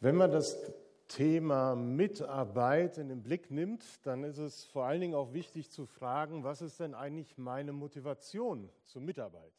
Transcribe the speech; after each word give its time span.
Wenn 0.00 0.14
man 0.14 0.30
das 0.30 0.56
Thema 1.08 1.74
Mitarbeit 1.74 2.98
in 2.98 3.08
den 3.08 3.24
Blick 3.24 3.50
nimmt, 3.50 3.84
dann 4.04 4.22
ist 4.22 4.38
es 4.38 4.64
vor 4.64 4.84
allen 4.84 5.00
Dingen 5.00 5.14
auch 5.14 5.32
wichtig 5.32 5.72
zu 5.72 5.86
fragen, 5.86 6.44
was 6.44 6.62
ist 6.62 6.78
denn 6.78 6.94
eigentlich 6.94 7.36
meine 7.36 7.72
Motivation 7.72 8.70
zur 8.84 9.02
Mitarbeit? 9.02 9.52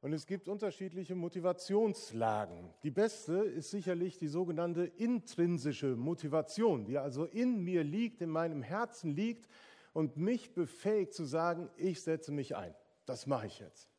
Und 0.00 0.12
es 0.12 0.26
gibt 0.26 0.48
unterschiedliche 0.48 1.16
Motivationslagen. 1.16 2.70
Die 2.84 2.92
beste 2.92 3.38
ist 3.38 3.70
sicherlich 3.70 4.16
die 4.16 4.28
sogenannte 4.28 4.84
intrinsische 4.84 5.96
Motivation, 5.96 6.84
die 6.84 6.98
also 6.98 7.24
in 7.24 7.64
mir 7.64 7.82
liegt, 7.82 8.20
in 8.20 8.30
meinem 8.30 8.62
Herzen 8.62 9.10
liegt 9.10 9.48
und 9.92 10.16
mich 10.16 10.54
befähigt 10.54 11.14
zu 11.14 11.24
sagen, 11.24 11.68
ich 11.76 12.00
setze 12.02 12.30
mich 12.30 12.54
ein. 12.54 12.74
Das 13.06 13.26
mache 13.26 13.46
ich 13.48 13.58
jetzt. 13.58 13.91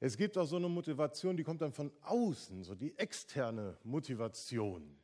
Es 0.00 0.16
gibt 0.16 0.38
auch 0.38 0.44
so 0.44 0.56
eine 0.56 0.68
Motivation, 0.68 1.36
die 1.36 1.42
kommt 1.42 1.60
dann 1.60 1.72
von 1.72 1.92
außen, 2.02 2.62
so 2.62 2.74
die 2.74 2.96
externe 2.98 3.76
Motivation. 3.82 4.96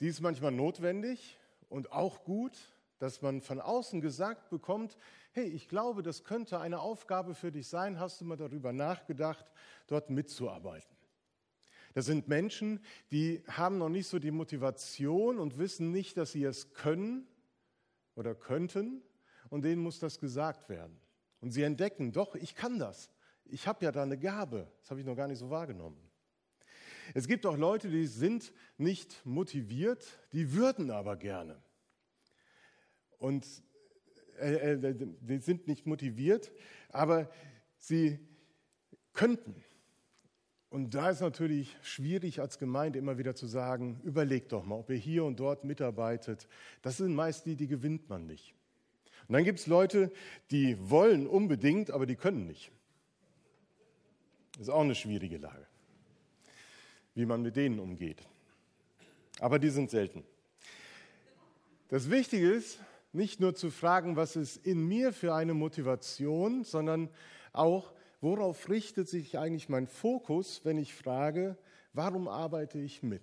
Die 0.00 0.06
ist 0.06 0.20
manchmal 0.20 0.52
notwendig 0.52 1.38
und 1.68 1.90
auch 1.92 2.24
gut, 2.24 2.52
dass 2.98 3.22
man 3.22 3.40
von 3.40 3.60
außen 3.60 4.00
gesagt 4.00 4.50
bekommt, 4.50 4.98
hey, 5.32 5.46
ich 5.46 5.68
glaube, 5.68 6.02
das 6.02 6.24
könnte 6.24 6.60
eine 6.60 6.80
Aufgabe 6.80 7.34
für 7.34 7.50
dich 7.50 7.68
sein, 7.68 7.98
hast 7.98 8.20
du 8.20 8.24
mal 8.24 8.36
darüber 8.36 8.72
nachgedacht, 8.72 9.46
dort 9.86 10.10
mitzuarbeiten. 10.10 10.96
Das 11.94 12.04
sind 12.04 12.28
Menschen, 12.28 12.80
die 13.10 13.42
haben 13.48 13.78
noch 13.78 13.88
nicht 13.88 14.08
so 14.08 14.18
die 14.18 14.30
Motivation 14.30 15.38
und 15.38 15.58
wissen 15.58 15.90
nicht, 15.90 16.16
dass 16.16 16.32
sie 16.32 16.44
es 16.44 16.74
können 16.74 17.26
oder 18.14 18.34
könnten 18.34 19.02
und 19.48 19.62
denen 19.62 19.82
muss 19.82 19.98
das 19.98 20.18
gesagt 20.18 20.68
werden. 20.68 21.00
Und 21.40 21.52
sie 21.52 21.62
entdecken, 21.62 22.12
doch, 22.12 22.34
ich 22.34 22.54
kann 22.54 22.78
das 22.78 23.10
ich 23.48 23.66
habe 23.66 23.84
ja 23.84 23.92
da 23.92 24.02
eine 24.02 24.18
Gabe. 24.18 24.70
Das 24.80 24.90
habe 24.90 25.00
ich 25.00 25.06
noch 25.06 25.16
gar 25.16 25.28
nicht 25.28 25.38
so 25.38 25.50
wahrgenommen. 25.50 25.98
Es 27.14 27.26
gibt 27.26 27.46
auch 27.46 27.56
Leute, 27.56 27.88
die 27.88 28.06
sind 28.06 28.52
nicht 28.76 29.24
motiviert, 29.24 30.06
die 30.32 30.52
würden 30.52 30.90
aber 30.90 31.16
gerne. 31.16 31.60
Und 33.18 33.46
äh, 34.40 34.74
äh, 34.74 34.94
die 35.20 35.38
sind 35.38 35.66
nicht 35.66 35.86
motiviert, 35.86 36.52
aber 36.90 37.30
sie 37.78 38.18
könnten. 39.12 39.64
Und 40.70 40.94
da 40.94 41.08
ist 41.08 41.20
natürlich 41.20 41.74
schwierig 41.82 42.40
als 42.40 42.58
Gemeinde 42.58 42.98
immer 42.98 43.16
wieder 43.16 43.34
zu 43.34 43.46
sagen, 43.46 44.00
überlegt 44.04 44.52
doch 44.52 44.64
mal, 44.64 44.76
ob 44.76 44.90
ihr 44.90 44.96
hier 44.96 45.24
und 45.24 45.40
dort 45.40 45.64
mitarbeitet. 45.64 46.46
Das 46.82 46.98
sind 46.98 47.14
meist 47.14 47.46
die, 47.46 47.56
die 47.56 47.68
gewinnt 47.68 48.10
man 48.10 48.26
nicht. 48.26 48.54
Und 49.26 49.32
dann 49.32 49.44
gibt 49.44 49.60
es 49.60 49.66
Leute, 49.66 50.12
die 50.50 50.76
wollen 50.90 51.26
unbedingt, 51.26 51.90
aber 51.90 52.04
die 52.04 52.16
können 52.16 52.46
nicht. 52.46 52.70
Ist 54.58 54.70
auch 54.70 54.80
eine 54.80 54.94
schwierige 54.94 55.38
Lage, 55.38 55.66
wie 57.14 57.26
man 57.26 57.42
mit 57.42 57.54
denen 57.54 57.78
umgeht. 57.78 58.26
Aber 59.38 59.58
die 59.58 59.70
sind 59.70 59.90
selten. 59.90 60.24
Das 61.88 62.10
Wichtige 62.10 62.50
ist, 62.50 62.80
nicht 63.12 63.40
nur 63.40 63.54
zu 63.54 63.70
fragen, 63.70 64.16
was 64.16 64.36
ist 64.36 64.56
in 64.66 64.86
mir 64.86 65.12
für 65.12 65.34
eine 65.34 65.54
Motivation, 65.54 66.64
sondern 66.64 67.08
auch, 67.52 67.92
worauf 68.20 68.68
richtet 68.68 69.08
sich 69.08 69.38
eigentlich 69.38 69.68
mein 69.68 69.86
Fokus, 69.86 70.64
wenn 70.64 70.76
ich 70.76 70.92
frage, 70.92 71.56
warum 71.92 72.28
arbeite 72.28 72.78
ich 72.78 73.02
mit? 73.02 73.22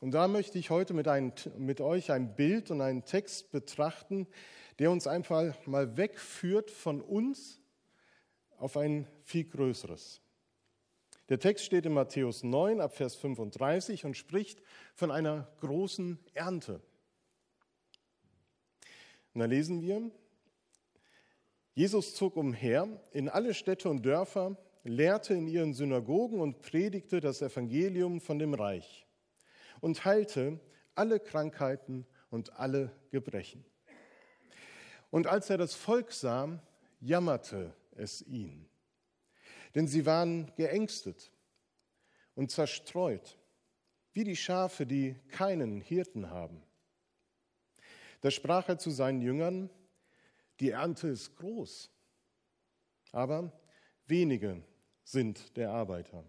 Und 0.00 0.12
da 0.12 0.28
möchte 0.28 0.58
ich 0.58 0.70
heute 0.70 0.94
mit, 0.94 1.08
ein, 1.08 1.32
mit 1.58 1.80
euch 1.80 2.12
ein 2.12 2.34
Bild 2.36 2.70
und 2.70 2.80
einen 2.80 3.04
Text 3.04 3.50
betrachten, 3.50 4.26
der 4.78 4.90
uns 4.90 5.06
einfach 5.06 5.66
mal 5.66 5.96
wegführt 5.96 6.70
von 6.70 7.00
uns 7.00 7.60
auf 8.56 8.76
ein 8.76 9.06
viel 9.22 9.44
größeres. 9.44 10.23
Der 11.30 11.38
Text 11.38 11.64
steht 11.64 11.86
in 11.86 11.94
Matthäus 11.94 12.42
9 12.42 12.80
ab 12.82 12.94
Vers 12.94 13.14
35 13.16 14.04
und 14.04 14.14
spricht 14.14 14.62
von 14.94 15.10
einer 15.10 15.48
großen 15.60 16.18
Ernte. 16.34 16.82
Und 19.32 19.40
da 19.40 19.46
lesen 19.46 19.80
wir, 19.80 20.10
Jesus 21.72 22.14
zog 22.14 22.36
umher 22.36 22.88
in 23.12 23.28
alle 23.28 23.54
Städte 23.54 23.88
und 23.88 24.04
Dörfer, 24.04 24.56
lehrte 24.84 25.32
in 25.32 25.48
ihren 25.48 25.72
Synagogen 25.72 26.40
und 26.40 26.60
predigte 26.60 27.20
das 27.20 27.40
Evangelium 27.40 28.20
von 28.20 28.38
dem 28.38 28.52
Reich 28.52 29.06
und 29.80 30.04
heilte 30.04 30.60
alle 30.94 31.18
Krankheiten 31.18 32.06
und 32.30 32.52
alle 32.58 32.92
Gebrechen. 33.10 33.64
Und 35.10 35.26
als 35.26 35.48
er 35.48 35.56
das 35.56 35.74
Volk 35.74 36.12
sah, 36.12 36.62
jammerte 37.00 37.74
es 37.96 38.20
ihn 38.22 38.68
denn 39.74 39.88
sie 39.88 40.06
waren 40.06 40.52
geängstet 40.56 41.32
und 42.34 42.50
zerstreut, 42.50 43.38
wie 44.12 44.24
die 44.24 44.36
Schafe, 44.36 44.86
die 44.86 45.16
keinen 45.28 45.80
Hirten 45.80 46.30
haben. 46.30 46.62
Da 48.20 48.30
sprach 48.30 48.68
er 48.68 48.78
zu 48.78 48.90
seinen 48.90 49.20
Jüngern, 49.20 49.68
die 50.60 50.70
Ernte 50.70 51.08
ist 51.08 51.36
groß, 51.36 51.90
aber 53.12 53.52
wenige 54.06 54.62
sind 55.02 55.56
der 55.56 55.70
Arbeiter. 55.70 56.24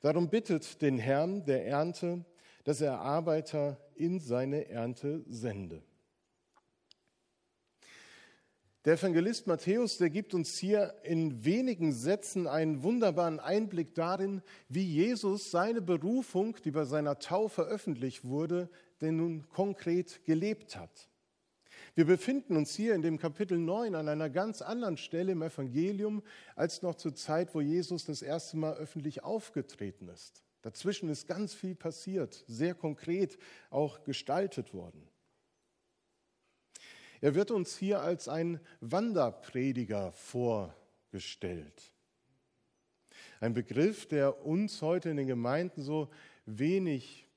Darum 0.00 0.28
bittet 0.28 0.82
den 0.82 0.98
Herrn 0.98 1.44
der 1.44 1.66
Ernte, 1.66 2.24
dass 2.64 2.80
er 2.80 2.98
Arbeiter 3.00 3.80
in 3.94 4.18
seine 4.18 4.68
Ernte 4.68 5.24
sende. 5.28 5.82
Der 8.86 8.94
Evangelist 8.94 9.48
Matthäus, 9.48 9.98
der 9.98 10.10
gibt 10.10 10.32
uns 10.32 10.56
hier 10.58 10.94
in 11.02 11.44
wenigen 11.44 11.90
Sätzen 11.90 12.46
einen 12.46 12.84
wunderbaren 12.84 13.40
Einblick 13.40 13.96
darin, 13.96 14.42
wie 14.68 14.84
Jesus 14.84 15.50
seine 15.50 15.82
Berufung, 15.82 16.56
die 16.64 16.70
bei 16.70 16.84
seiner 16.84 17.18
Taufe 17.18 17.62
öffentlich 17.62 18.24
wurde, 18.24 18.70
denn 19.00 19.16
nun 19.16 19.48
konkret 19.48 20.24
gelebt 20.24 20.76
hat. 20.76 21.08
Wir 21.96 22.04
befinden 22.04 22.56
uns 22.56 22.76
hier 22.76 22.94
in 22.94 23.02
dem 23.02 23.18
Kapitel 23.18 23.58
9 23.58 23.96
an 23.96 24.06
einer 24.06 24.30
ganz 24.30 24.62
anderen 24.62 24.98
Stelle 24.98 25.32
im 25.32 25.42
Evangelium 25.42 26.22
als 26.54 26.82
noch 26.82 26.94
zur 26.94 27.16
Zeit, 27.16 27.56
wo 27.56 27.60
Jesus 27.60 28.04
das 28.04 28.22
erste 28.22 28.56
Mal 28.56 28.76
öffentlich 28.76 29.24
aufgetreten 29.24 30.08
ist. 30.08 30.44
Dazwischen 30.62 31.08
ist 31.08 31.26
ganz 31.26 31.54
viel 31.54 31.74
passiert, 31.74 32.44
sehr 32.46 32.74
konkret 32.74 33.36
auch 33.68 34.04
gestaltet 34.04 34.72
worden. 34.74 35.08
Er 37.20 37.34
wird 37.34 37.50
uns 37.50 37.76
hier 37.76 38.00
als 38.00 38.28
ein 38.28 38.60
Wanderprediger 38.80 40.12
vorgestellt. 40.12 41.92
Ein 43.40 43.54
Begriff, 43.54 44.06
der 44.06 44.44
uns 44.44 44.82
heute 44.82 45.10
in 45.10 45.16
den 45.16 45.26
Gemeinden 45.26 45.82
so 45.82 46.08
wenig 46.46 47.28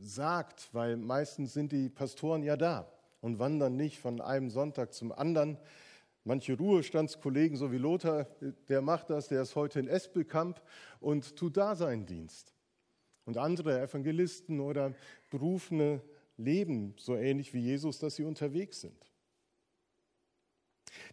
sagt, 0.00 0.68
weil 0.72 0.96
meistens 0.96 1.52
sind 1.52 1.72
die 1.72 1.88
Pastoren 1.88 2.42
ja 2.42 2.56
da 2.56 2.90
und 3.20 3.38
wandern 3.38 3.76
nicht 3.76 3.98
von 3.98 4.20
einem 4.20 4.50
Sonntag 4.50 4.92
zum 4.94 5.12
anderen. 5.12 5.58
Manche 6.24 6.56
Ruhestandskollegen, 6.56 7.56
so 7.56 7.72
wie 7.72 7.78
Lothar, 7.78 8.26
der 8.68 8.82
macht 8.82 9.10
das, 9.10 9.28
der 9.28 9.42
ist 9.42 9.54
heute 9.54 9.80
in 9.80 9.88
Espelkamp 9.88 10.60
und 11.00 11.36
tut 11.36 11.56
da 11.56 11.76
seinen 11.76 12.06
Dienst. 12.06 12.52
Und 13.24 13.38
andere 13.38 13.80
Evangelisten 13.80 14.60
oder 14.60 14.94
berufene 15.30 16.00
leben 16.36 16.94
so 16.98 17.16
ähnlich 17.16 17.54
wie 17.54 17.60
Jesus, 17.60 17.98
dass 17.98 18.16
sie 18.16 18.24
unterwegs 18.24 18.80
sind. 18.80 19.12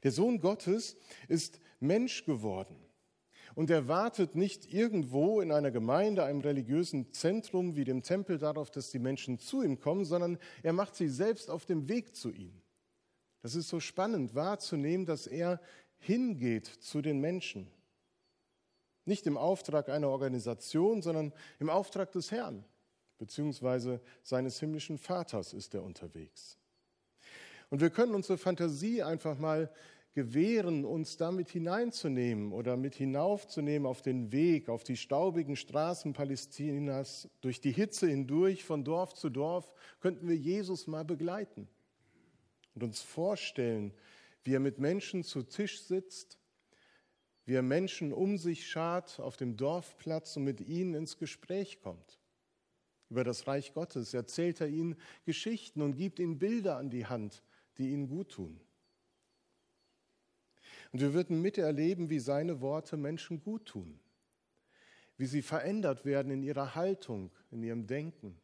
Der 0.04 0.12
Sohn 0.12 0.40
Gottes 0.40 0.98
ist 1.28 1.60
Mensch 1.80 2.26
geworden 2.26 2.76
und 3.56 3.70
er 3.70 3.88
wartet 3.88 4.36
nicht 4.36 4.74
irgendwo 4.74 5.42
in 5.42 5.52
einer 5.52 5.72
Gemeinde, 5.72 6.24
einem 6.24 6.42
religiösen 6.42 7.14
Zentrum 7.14 7.76
wie 7.76 7.84
dem 7.84 8.02
Tempel 8.02 8.38
darauf, 8.38 8.72
dass 8.72 8.92
die 8.92 9.00
Menschen 9.00 9.40
zu 9.40 9.62
ihm 9.62 9.80
kommen, 9.80 10.06
sondern 10.06 10.40
er 10.64 10.74
macht 10.74 10.96
sie 10.96 11.10
selbst 11.10 11.50
auf 11.50 11.66
dem 11.66 11.88
Weg 11.88 12.16
zu 12.16 12.32
ihm. 12.32 12.62
Das 13.42 13.56
ist 13.56 13.68
so 13.68 13.80
spannend 13.80 14.36
wahrzunehmen, 14.36 15.06
dass 15.06 15.28
er 15.28 15.62
hingeht 16.00 16.66
zu 16.66 17.02
den 17.02 17.20
Menschen. 17.20 17.70
Nicht 19.06 19.28
im 19.28 19.38
Auftrag 19.38 19.90
einer 19.90 20.10
Organisation, 20.10 21.02
sondern 21.02 21.34
im 21.60 21.70
Auftrag 21.70 22.12
des 22.14 22.32
Herrn 22.32 22.64
beziehungsweise 23.24 24.02
seines 24.22 24.60
himmlischen 24.60 24.98
Vaters 24.98 25.54
ist 25.54 25.74
er 25.74 25.84
unterwegs. 25.84 26.58
Und 27.70 27.80
wir 27.80 27.90
können 27.90 28.16
unsere 28.16 28.38
Fantasie 28.38 29.02
einfach 29.02 29.38
mal 29.40 29.72
gewähren, 30.14 30.84
uns 30.84 31.16
damit 31.16 31.50
hineinzunehmen 31.50 32.52
oder 32.52 32.76
mit 32.76 32.96
hinaufzunehmen 32.96 33.88
auf 33.88 34.02
den 34.02 34.34
Weg, 34.34 34.68
auf 34.68 34.84
die 34.84 34.98
staubigen 34.98 35.56
Straßen 35.56 36.12
Palästinas, 36.12 37.30
durch 37.40 37.62
die 37.62 37.72
Hitze 37.72 38.08
hindurch, 38.08 38.66
von 38.66 38.84
Dorf 38.84 39.14
zu 39.14 39.30
Dorf, 39.30 39.72
könnten 40.02 40.28
wir 40.28 40.36
Jesus 40.36 40.86
mal 40.86 41.06
begleiten 41.06 41.70
und 42.76 42.84
uns 42.84 43.00
vorstellen, 43.02 43.94
wie 44.44 44.54
er 44.54 44.60
mit 44.60 44.80
Menschen 44.80 45.24
zu 45.24 45.44
Tisch 45.44 45.82
sitzt, 45.82 46.38
wie 47.46 47.54
er 47.54 47.64
Menschen 47.64 48.12
um 48.12 48.38
sich 48.38 48.68
schart 48.68 49.18
auf 49.22 49.38
dem 49.38 49.56
Dorfplatz 49.56 50.36
und 50.36 50.44
mit 50.44 50.60
ihnen 50.60 50.94
ins 50.94 51.18
Gespräch 51.18 51.80
kommt 51.80 52.20
über 53.14 53.24
das 53.24 53.48
Reich 53.48 53.74
Gottes, 53.74 54.14
erzählt 54.14 54.60
er 54.60 54.68
ihnen 54.68 54.96
Geschichten 55.24 55.82
und 55.82 55.96
gibt 55.96 56.20
ihnen 56.20 56.40
Bilder 56.40 56.78
an 56.78 56.90
die 56.90 57.06
Hand, 57.06 57.44
die 57.78 57.92
ihnen 57.92 58.08
gut 58.08 58.30
tun. 58.30 58.60
Und 60.92 61.00
wir 61.00 61.14
würden 61.14 61.42
miterleben, 61.42 62.10
wie 62.10 62.20
seine 62.20 62.60
Worte 62.60 62.98
Menschen 62.98 63.42
gut 63.42 63.66
tun. 63.66 64.00
wie 65.18 65.26
sie 65.26 65.42
verändert 65.42 66.06
werden 66.06 66.32
in 66.32 66.44
ihrer 66.44 66.76
Haltung, 66.76 67.32
in 67.52 67.64
ihrem 67.64 67.86
Denken 67.88 68.36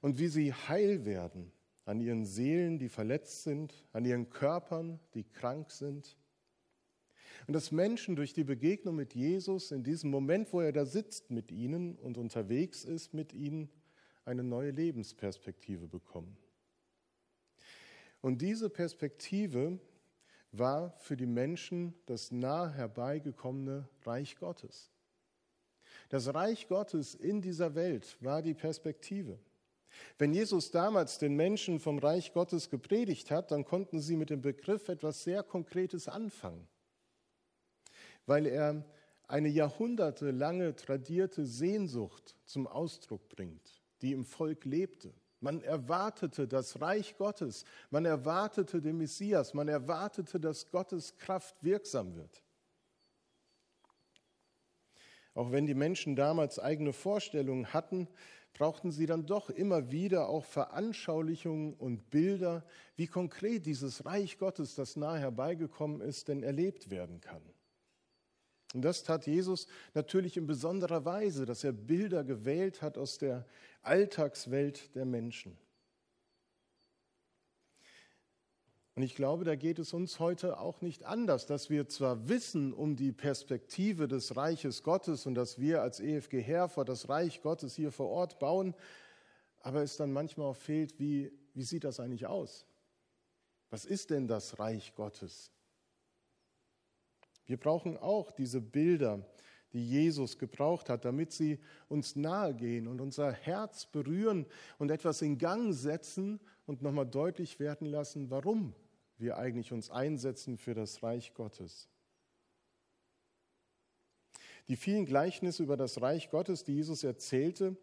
und 0.00 0.18
wie 0.18 0.28
sie 0.28 0.52
heil 0.52 1.04
werden 1.04 1.52
an 1.84 2.00
ihren 2.00 2.26
Seelen, 2.26 2.78
die 2.78 2.90
verletzt 2.90 3.44
sind, 3.44 3.86
an 3.92 4.04
ihren 4.04 4.28
Körpern, 4.28 5.00
die 5.14 5.24
krank 5.24 5.70
sind. 5.70 6.16
Und 7.46 7.54
dass 7.54 7.72
Menschen 7.72 8.16
durch 8.16 8.32
die 8.32 8.44
Begegnung 8.44 8.96
mit 8.96 9.14
Jesus 9.14 9.70
in 9.70 9.82
diesem 9.82 10.10
Moment, 10.10 10.52
wo 10.52 10.60
er 10.60 10.72
da 10.72 10.84
sitzt 10.84 11.30
mit 11.30 11.50
ihnen 11.50 11.96
und 11.96 12.18
unterwegs 12.18 12.84
ist 12.84 13.14
mit 13.14 13.32
ihnen, 13.32 13.70
eine 14.24 14.44
neue 14.44 14.70
Lebensperspektive 14.70 15.88
bekommen. 15.88 16.36
Und 18.20 18.42
diese 18.42 18.68
Perspektive 18.68 19.78
war 20.52 20.92
für 20.98 21.16
die 21.16 21.26
Menschen 21.26 21.94
das 22.06 22.30
nah 22.30 22.70
herbeigekommene 22.70 23.88
Reich 24.04 24.36
Gottes. 24.36 24.90
Das 26.08 26.32
Reich 26.34 26.68
Gottes 26.68 27.14
in 27.14 27.40
dieser 27.40 27.74
Welt 27.74 28.16
war 28.20 28.42
die 28.42 28.54
Perspektive. 28.54 29.38
Wenn 30.18 30.32
Jesus 30.32 30.70
damals 30.70 31.18
den 31.18 31.34
Menschen 31.34 31.80
vom 31.80 31.98
Reich 31.98 32.32
Gottes 32.32 32.70
gepredigt 32.70 33.30
hat, 33.30 33.50
dann 33.50 33.64
konnten 33.64 34.00
sie 34.00 34.16
mit 34.16 34.30
dem 34.30 34.40
Begriff 34.40 34.88
etwas 34.88 35.22
sehr 35.24 35.42
Konkretes 35.42 36.08
anfangen, 36.08 36.66
weil 38.28 38.46
er 38.46 38.84
eine 39.26 39.48
jahrhundertelange 39.48 40.76
tradierte 40.76 41.46
Sehnsucht 41.46 42.36
zum 42.44 42.66
Ausdruck 42.66 43.28
bringt, 43.28 43.82
die 44.02 44.12
im 44.12 44.24
Volk 44.24 44.64
lebte. 44.64 45.12
Man 45.40 45.62
erwartete 45.62 46.46
das 46.46 46.80
Reich 46.80 47.16
Gottes, 47.16 47.64
man 47.90 48.04
erwartete 48.04 48.82
den 48.82 48.98
Messias, 48.98 49.54
man 49.54 49.68
erwartete, 49.68 50.38
dass 50.38 50.70
Gottes 50.70 51.16
Kraft 51.16 51.62
wirksam 51.62 52.16
wird. 52.16 52.42
Auch 55.34 55.52
wenn 55.52 55.66
die 55.66 55.74
Menschen 55.74 56.16
damals 56.16 56.58
eigene 56.58 56.92
Vorstellungen 56.92 57.72
hatten, 57.72 58.08
brauchten 58.52 58.90
sie 58.90 59.06
dann 59.06 59.24
doch 59.24 59.50
immer 59.50 59.90
wieder 59.90 60.28
auch 60.28 60.44
Veranschaulichungen 60.44 61.74
und 61.74 62.10
Bilder, 62.10 62.64
wie 62.96 63.06
konkret 63.06 63.64
dieses 63.64 64.04
Reich 64.04 64.38
Gottes, 64.38 64.74
das 64.74 64.96
nahe 64.96 65.20
herbeigekommen 65.20 66.00
ist, 66.00 66.28
denn 66.28 66.42
erlebt 66.42 66.90
werden 66.90 67.20
kann. 67.20 67.42
Und 68.74 68.82
das 68.82 69.02
tat 69.02 69.26
Jesus 69.26 69.66
natürlich 69.94 70.36
in 70.36 70.46
besonderer 70.46 71.04
Weise, 71.04 71.46
dass 71.46 71.64
er 71.64 71.72
Bilder 71.72 72.24
gewählt 72.24 72.82
hat 72.82 72.98
aus 72.98 73.18
der 73.18 73.46
Alltagswelt 73.82 74.94
der 74.94 75.06
Menschen. 75.06 75.56
Und 78.94 79.04
ich 79.04 79.14
glaube, 79.14 79.44
da 79.44 79.54
geht 79.54 79.78
es 79.78 79.92
uns 79.92 80.18
heute 80.18 80.58
auch 80.58 80.80
nicht 80.80 81.04
anders, 81.04 81.46
dass 81.46 81.70
wir 81.70 81.86
zwar 81.86 82.28
wissen 82.28 82.72
um 82.72 82.96
die 82.96 83.12
Perspektive 83.12 84.08
des 84.08 84.36
Reiches 84.36 84.82
Gottes 84.82 85.24
und 85.24 85.36
dass 85.36 85.60
wir 85.60 85.82
als 85.82 86.00
EFG 86.00 86.42
Herford 86.42 86.88
das 86.88 87.08
Reich 87.08 87.40
Gottes 87.40 87.76
hier 87.76 87.92
vor 87.92 88.08
Ort 88.08 88.40
bauen, 88.40 88.74
aber 89.60 89.82
es 89.82 89.96
dann 89.96 90.12
manchmal 90.12 90.48
auch 90.48 90.56
fehlt, 90.56 90.98
wie, 90.98 91.30
wie 91.54 91.62
sieht 91.62 91.84
das 91.84 92.00
eigentlich 92.00 92.26
aus? 92.26 92.66
Was 93.70 93.84
ist 93.84 94.10
denn 94.10 94.26
das 94.26 94.58
Reich 94.58 94.94
Gottes? 94.96 95.52
Wir 97.48 97.56
brauchen 97.56 97.96
auch 97.96 98.30
diese 98.30 98.60
Bilder, 98.60 99.26
die 99.72 99.86
Jesus 99.86 100.38
gebraucht 100.38 100.88
hat, 100.90 101.04
damit 101.04 101.32
sie 101.32 101.58
uns 101.88 102.14
nahe 102.14 102.54
gehen 102.54 102.86
und 102.86 103.00
unser 103.00 103.32
Herz 103.32 103.86
berühren 103.86 104.46
und 104.78 104.90
etwas 104.90 105.22
in 105.22 105.38
Gang 105.38 105.74
setzen 105.74 106.40
und 106.66 106.82
nochmal 106.82 107.06
deutlich 107.06 107.58
werden 107.58 107.86
lassen, 107.86 108.30
warum 108.30 108.74
wir 109.16 109.38
eigentlich 109.38 109.72
uns 109.72 109.90
einsetzen 109.90 110.58
für 110.58 110.74
das 110.74 111.02
Reich 111.02 111.34
Gottes. 111.34 111.88
Die 114.68 114.76
vielen 114.76 115.06
Gleichnisse 115.06 115.62
über 115.62 115.78
das 115.78 116.02
Reich 116.02 116.30
Gottes, 116.30 116.64
die 116.64 116.74
Jesus 116.74 117.02
erzählte, 117.02 117.76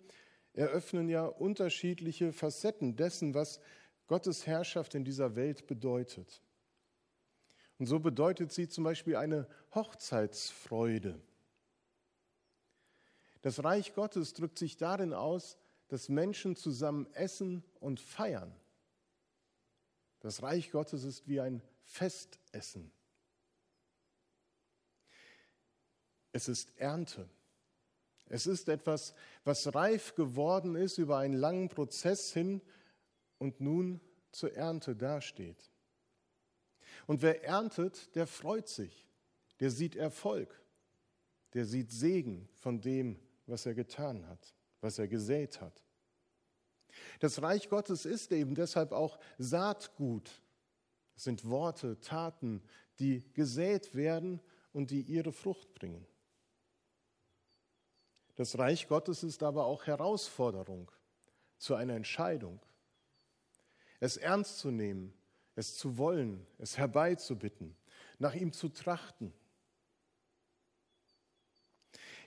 eröffnen 0.54 1.10
ja 1.10 1.26
unterschiedliche 1.26 2.32
Facetten 2.32 2.96
dessen, 2.96 3.34
was 3.34 3.60
Gottes 4.06 4.46
Herrschaft 4.46 4.94
in 4.94 5.04
dieser 5.04 5.36
Welt 5.36 5.66
bedeutet. 5.66 6.45
Und 7.78 7.88
so 7.88 8.00
bedeutet 8.00 8.52
sie 8.52 8.68
zum 8.70 8.84
Beispiel 8.84 9.16
eine 9.16 9.48
Hochzeitsfreude. 9.74 11.22
Das 13.42 13.64
Reich 13.64 13.94
Gottes 13.94 14.34
drückt 14.34 14.58
sich 14.58 14.78
darin 14.78 15.14
aus, 15.14 15.58
dass 15.88 16.10
Menschen 16.10 16.56
zusammen 16.56 17.08
essen 17.14 17.64
und 17.80 18.00
feiern. 18.00 18.56
Das 20.20 20.42
Reich 20.42 20.72
Gottes 20.72 21.04
ist 21.04 21.28
wie 21.28 21.40
ein 21.40 21.62
Festessen. 21.84 22.92
Es 26.32 26.48
ist 26.48 26.76
Ernte. 26.78 27.30
Es 28.28 28.48
ist 28.48 28.68
etwas, 28.68 29.14
was 29.44 29.76
reif 29.76 30.16
geworden 30.16 30.76
ist 30.76 30.98
über 30.98 31.20
einen 31.20 31.36
langen 31.36 31.70
Prozess 31.70 32.34
hin 32.34 32.62
und 33.38 33.62
nun 33.62 34.02
zur 34.32 34.54
Ernte 34.54 34.96
dasteht. 34.96 35.70
Und 37.08 37.22
wer 37.22 37.44
erntet, 37.44 38.16
der 38.16 38.28
freut 38.28 38.68
sich, 38.68 39.08
der 39.60 39.72
sieht 39.72 39.96
Erfolg, 39.96 40.62
der 41.54 41.66
sieht 41.66 41.92
Segen 41.92 42.50
von 42.56 42.82
dem, 42.82 43.20
was 43.48 43.66
er 43.66 43.74
getan 43.74 44.28
hat, 44.28 44.54
was 44.82 45.00
er 45.00 45.08
gesät 45.08 45.62
hat. 45.62 45.84
Das 47.20 47.42
Reich 47.42 47.70
Gottes 47.70 48.06
ist 48.06 48.32
eben 48.32 48.56
deshalb 48.56 48.92
auch 48.92 49.20
Saatgut. 49.38 50.42
Es 51.16 51.24
sind 51.24 51.50
Worte, 51.50 52.00
Taten, 52.00 52.62
die 53.00 53.24
gesät 53.34 53.96
werden 53.96 54.42
und 54.74 54.92
die 54.92 55.02
ihre 55.02 55.32
Frucht 55.32 55.74
bringen. 55.74 56.06
Das 58.36 58.58
Reich 58.58 58.88
Gottes 58.88 59.24
ist 59.24 59.44
aber 59.44 59.66
auch 59.66 59.86
Herausforderung 59.86 60.92
zu 61.58 61.76
einer 61.76 61.96
Entscheidung. 61.96 62.60
Es 64.00 64.18
ernst 64.18 64.60
zu 64.60 64.72
nehmen, 64.72 65.14
es 65.56 65.76
zu 65.76 65.98
wollen, 65.98 66.46
es 66.58 66.78
herbeizubitten, 66.78 67.76
nach 68.20 68.36
ihm 68.36 68.52
zu 68.52 68.70
trachten. 68.70 69.34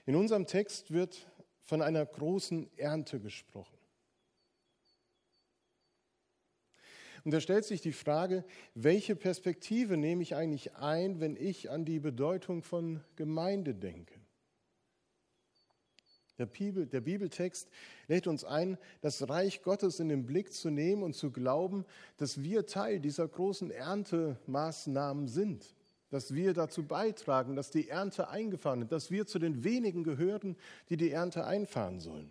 In 0.05 0.15
unserem 0.15 0.47
Text 0.47 0.91
wird 0.91 1.27
von 1.61 1.81
einer 1.81 2.05
großen 2.05 2.75
Ernte 2.77 3.19
gesprochen. 3.19 3.77
Und 7.23 7.31
da 7.31 7.41
stellt 7.41 7.65
sich 7.65 7.81
die 7.81 7.91
Frage, 7.91 8.45
welche 8.73 9.15
Perspektive 9.15 9.97
nehme 9.97 10.23
ich 10.23 10.35
eigentlich 10.35 10.75
ein, 10.75 11.19
wenn 11.19 11.35
ich 11.35 11.69
an 11.69 11.85
die 11.85 11.99
Bedeutung 11.99 12.63
von 12.63 13.03
Gemeinde 13.15 13.75
denke? 13.75 14.18
Der, 16.39 16.45
Bibel, 16.45 16.85
der 16.85 17.01
Bibeltext 17.01 17.69
lädt 18.07 18.25
uns 18.25 18.43
ein, 18.43 18.77
das 19.01 19.29
Reich 19.29 19.61
Gottes 19.61 19.99
in 19.99 20.09
den 20.09 20.25
Blick 20.25 20.53
zu 20.53 20.69
nehmen 20.69 21.03
und 21.03 21.13
zu 21.13 21.31
glauben, 21.31 21.85
dass 22.17 22.41
wir 22.41 22.65
Teil 22.65 22.99
dieser 22.99 23.27
großen 23.27 23.69
Erntemaßnahmen 23.69 25.27
sind, 25.27 25.75
dass 26.09 26.33
wir 26.33 26.53
dazu 26.53 26.87
beitragen, 26.87 27.55
dass 27.55 27.69
die 27.69 27.89
Ernte 27.89 28.29
eingefahren 28.29 28.79
wird, 28.79 28.91
dass 28.93 29.11
wir 29.11 29.27
zu 29.27 29.37
den 29.37 29.63
wenigen 29.63 30.03
gehören, 30.03 30.55
die 30.89 30.97
die 30.97 31.11
Ernte 31.11 31.45
einfahren 31.45 31.99
sollen. 31.99 32.29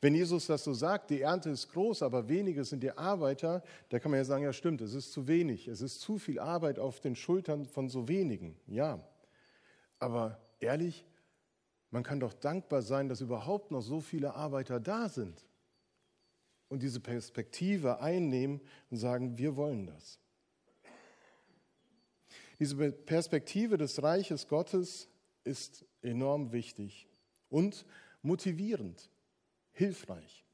Wenn 0.00 0.14
Jesus 0.14 0.46
das 0.46 0.64
so 0.64 0.74
sagt, 0.74 1.10
die 1.10 1.22
Ernte 1.22 1.50
ist 1.50 1.72
groß, 1.72 2.02
aber 2.02 2.28
wenige 2.28 2.64
sind 2.64 2.82
die 2.82 2.92
Arbeiter, 2.92 3.62
da 3.88 3.98
kann 3.98 4.10
man 4.10 4.18
ja 4.18 4.24
sagen, 4.24 4.44
ja 4.44 4.52
stimmt, 4.52 4.80
es 4.82 4.94
ist 4.94 5.12
zu 5.12 5.26
wenig, 5.26 5.68
es 5.68 5.80
ist 5.80 6.00
zu 6.00 6.18
viel 6.18 6.38
Arbeit 6.38 6.78
auf 6.78 7.00
den 7.00 7.16
Schultern 7.16 7.64
von 7.64 7.88
so 7.88 8.08
wenigen. 8.08 8.56
Ja, 8.66 9.00
aber 9.98 10.38
ehrlich, 10.60 11.04
man 11.96 12.02
kann 12.02 12.20
doch 12.20 12.34
dankbar 12.34 12.82
sein, 12.82 13.08
dass 13.08 13.22
überhaupt 13.22 13.70
noch 13.70 13.80
so 13.80 14.02
viele 14.02 14.34
Arbeiter 14.34 14.80
da 14.80 15.08
sind 15.08 15.46
und 16.68 16.82
diese 16.82 17.00
Perspektive 17.00 18.00
einnehmen 18.00 18.60
und 18.90 18.98
sagen, 18.98 19.38
wir 19.38 19.56
wollen 19.56 19.86
das. 19.86 20.20
Diese 22.58 22.92
Perspektive 22.92 23.78
des 23.78 24.02
Reiches 24.02 24.46
Gottes 24.46 25.08
ist 25.44 25.86
enorm 26.02 26.52
wichtig 26.52 27.08
und 27.48 27.86
motivierend 28.20 29.10
hilfreich. 29.72 30.44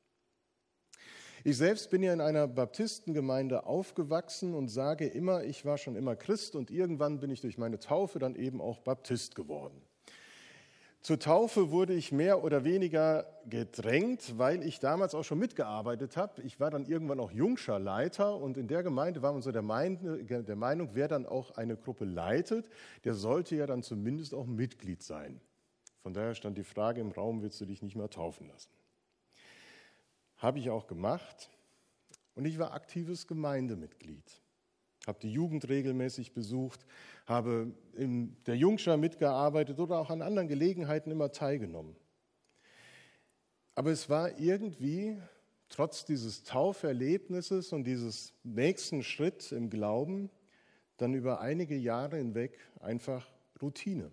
Ich 1.42 1.56
selbst 1.56 1.90
bin 1.90 2.04
ja 2.04 2.12
in 2.12 2.20
einer 2.20 2.46
Baptistengemeinde 2.46 3.66
aufgewachsen 3.66 4.54
und 4.54 4.68
sage 4.68 5.08
immer, 5.08 5.42
ich 5.42 5.64
war 5.64 5.76
schon 5.76 5.96
immer 5.96 6.14
Christ 6.14 6.54
und 6.54 6.70
irgendwann 6.70 7.18
bin 7.18 7.32
ich 7.32 7.40
durch 7.40 7.58
meine 7.58 7.80
Taufe 7.80 8.20
dann 8.20 8.36
eben 8.36 8.60
auch 8.60 8.78
Baptist 8.78 9.34
geworden. 9.34 9.82
Zur 11.02 11.18
Taufe 11.18 11.72
wurde 11.72 11.94
ich 11.94 12.12
mehr 12.12 12.44
oder 12.44 12.62
weniger 12.62 13.26
gedrängt, 13.46 14.38
weil 14.38 14.62
ich 14.62 14.78
damals 14.78 15.16
auch 15.16 15.24
schon 15.24 15.40
mitgearbeitet 15.40 16.16
habe. 16.16 16.42
Ich 16.42 16.60
war 16.60 16.70
dann 16.70 16.86
irgendwann 16.86 17.18
auch 17.18 17.32
Jungscher 17.32 17.80
Leiter 17.80 18.36
und 18.36 18.56
in 18.56 18.68
der 18.68 18.84
Gemeinde 18.84 19.20
war 19.20 19.32
man 19.32 19.42
so 19.42 19.50
der, 19.50 19.62
Meinung, 19.62 20.90
wer 20.92 21.08
dann 21.08 21.26
auch 21.26 21.50
eine 21.56 21.76
Gruppe 21.76 22.04
leitet, 22.04 22.68
der 23.02 23.14
sollte 23.14 23.56
ja 23.56 23.66
dann 23.66 23.82
zumindest 23.82 24.32
auch 24.32 24.46
Mitglied 24.46 25.02
sein. 25.02 25.40
Von 26.04 26.14
daher 26.14 26.36
stand 26.36 26.56
die 26.56 26.62
Frage 26.62 27.00
im 27.00 27.10
Raum, 27.10 27.42
willst 27.42 27.60
du 27.60 27.64
dich 27.64 27.82
nicht 27.82 27.96
mehr 27.96 28.08
taufen 28.08 28.46
lassen? 28.46 28.70
Habe 30.36 30.60
ich 30.60 30.70
auch 30.70 30.86
gemacht 30.86 31.50
und 32.36 32.44
ich 32.44 32.60
war 32.60 32.74
aktives 32.74 33.26
Gemeindemitglied. 33.26 34.41
Habe 35.06 35.18
die 35.20 35.32
Jugend 35.32 35.68
regelmäßig 35.68 36.32
besucht, 36.32 36.86
habe 37.26 37.72
in 37.94 38.36
der 38.46 38.56
Jungschar 38.56 38.96
mitgearbeitet 38.96 39.78
oder 39.78 39.98
auch 39.98 40.10
an 40.10 40.22
anderen 40.22 40.48
Gelegenheiten 40.48 41.10
immer 41.10 41.32
teilgenommen. 41.32 41.96
Aber 43.74 43.90
es 43.90 44.08
war 44.08 44.38
irgendwie, 44.38 45.16
trotz 45.68 46.04
dieses 46.04 46.44
Tauferlebnisses 46.44 47.72
und 47.72 47.84
dieses 47.84 48.34
nächsten 48.42 49.02
Schritt 49.02 49.50
im 49.52 49.70
Glauben, 49.70 50.30
dann 50.98 51.14
über 51.14 51.40
einige 51.40 51.76
Jahre 51.76 52.18
hinweg 52.18 52.58
einfach 52.80 53.26
Routine. 53.60 54.12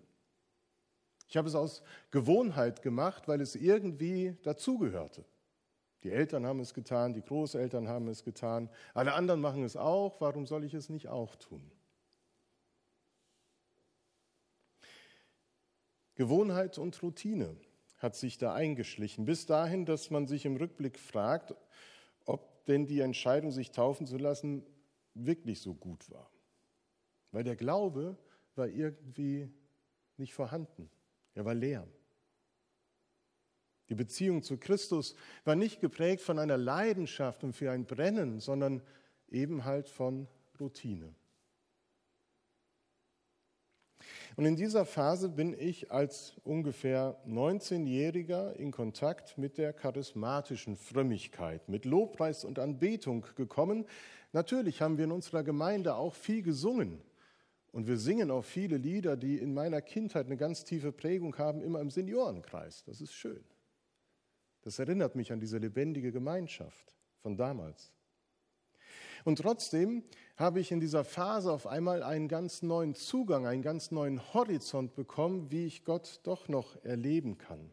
Ich 1.28 1.38
habe 1.38 1.48
es 1.48 1.54
aus 1.54 1.84
Gewohnheit 2.10 2.82
gemacht, 2.82 3.28
weil 3.28 3.42
es 3.42 3.56
irgendwie 3.56 4.36
dazugehörte. 4.42 5.24
Die 6.04 6.12
Eltern 6.12 6.46
haben 6.46 6.60
es 6.60 6.74
getan, 6.74 7.14
die 7.14 7.22
Großeltern 7.22 7.88
haben 7.88 8.08
es 8.08 8.24
getan, 8.24 8.70
alle 8.94 9.14
anderen 9.14 9.42
machen 9.42 9.64
es 9.64 9.76
auch, 9.76 10.22
warum 10.22 10.46
soll 10.46 10.64
ich 10.64 10.74
es 10.74 10.90
nicht 10.90 11.10
auch 11.10 11.36
tun? 11.36 11.72
Gewohnheit 16.16 16.78
und 16.78 17.02
Routine 17.02 17.56
hat 17.98 18.16
sich 18.16 18.38
da 18.38 18.54
eingeschlichen, 18.54 19.26
bis 19.26 19.46
dahin, 19.46 19.86
dass 19.86 20.10
man 20.10 20.28
sich 20.28 20.46
im 20.46 20.56
Rückblick 20.56 21.00
fragt, 21.00 21.54
ob 22.26 22.66
denn 22.66 22.88
die 22.88 23.02
Entscheidung, 23.02 23.52
sich 23.52 23.72
taufen 23.72 24.06
zu 24.06 24.18
lassen, 24.18 24.66
wirklich 25.14 25.62
so 25.62 25.74
gut 25.74 26.10
war. 26.12 26.30
Weil 27.32 27.44
der 27.44 27.56
Glaube 27.56 28.18
war 28.56 28.68
irgendwie 28.68 29.50
nicht 30.18 30.34
vorhanden, 30.34 30.90
er 31.34 31.46
war 31.46 31.54
leer. 31.54 31.88
Die 33.90 33.96
Beziehung 33.96 34.44
zu 34.44 34.58
Christus 34.58 35.16
war 35.46 35.56
nicht 35.56 35.82
geprägt 35.82 36.22
von 36.22 36.40
einer 36.40 36.58
Leidenschaft 36.58 37.44
und 37.44 37.54
für 37.54 37.72
ein 37.72 37.86
Brennen, 37.86 38.40
sondern 38.40 38.82
eben 39.30 39.66
halt 39.66 39.90
von 39.90 40.28
Routine. 40.60 41.14
Und 44.36 44.46
in 44.46 44.56
dieser 44.56 44.86
Phase 44.86 45.28
bin 45.28 45.54
ich 45.60 45.92
als 45.92 46.36
ungefähr 46.44 47.20
19-Jähriger 47.28 48.54
in 48.54 48.72
Kontakt 48.72 49.38
mit 49.38 49.58
der 49.58 49.74
charismatischen 49.74 50.78
Frömmigkeit, 50.78 51.68
mit 51.68 51.84
Lobpreis 51.84 52.46
und 52.46 52.58
Anbetung 52.58 53.26
gekommen. 53.36 53.86
Natürlich 54.32 54.82
haben 54.82 54.98
wir 54.98 55.06
in 55.06 55.12
unserer 55.12 55.44
Gemeinde 55.44 55.96
auch 55.96 56.14
viel 56.14 56.42
gesungen. 56.42 57.02
Und 57.72 57.88
wir 57.88 57.98
singen 57.98 58.32
auch 58.32 58.46
viele 58.46 58.78
Lieder, 58.78 59.18
die 59.18 59.38
in 59.38 59.54
meiner 59.54 59.82
Kindheit 59.82 60.28
eine 60.28 60.38
ganz 60.38 60.64
tiefe 60.64 60.92
Prägung 60.92 61.38
haben, 61.38 61.62
immer 61.62 61.82
im 61.82 61.90
Seniorenkreis. 61.90 62.84
Das 62.86 63.02
ist 63.02 63.14
schön. 63.14 63.44
Das 64.62 64.80
erinnert 64.80 65.16
mich 65.16 65.32
an 65.32 65.40
diese 65.40 65.58
lebendige 65.58 66.12
Gemeinschaft 66.12 66.96
von 67.22 67.38
damals. 67.38 67.92
Und 69.26 69.40
trotzdem 69.40 70.04
habe 70.38 70.60
ich 70.60 70.72
in 70.72 70.80
dieser 70.80 71.04
Phase 71.04 71.52
auf 71.52 71.68
einmal 71.68 72.04
einen 72.04 72.28
ganz 72.28 72.62
neuen 72.62 72.96
Zugang, 72.96 73.46
einen 73.46 73.62
ganz 73.62 73.92
neuen 73.92 74.34
Horizont 74.34 74.96
bekommen, 74.96 75.52
wie 75.52 75.66
ich 75.66 75.84
Gott 75.84 76.22
doch 76.24 76.48
noch 76.48 76.82
erleben 76.84 77.38
kann. 77.38 77.72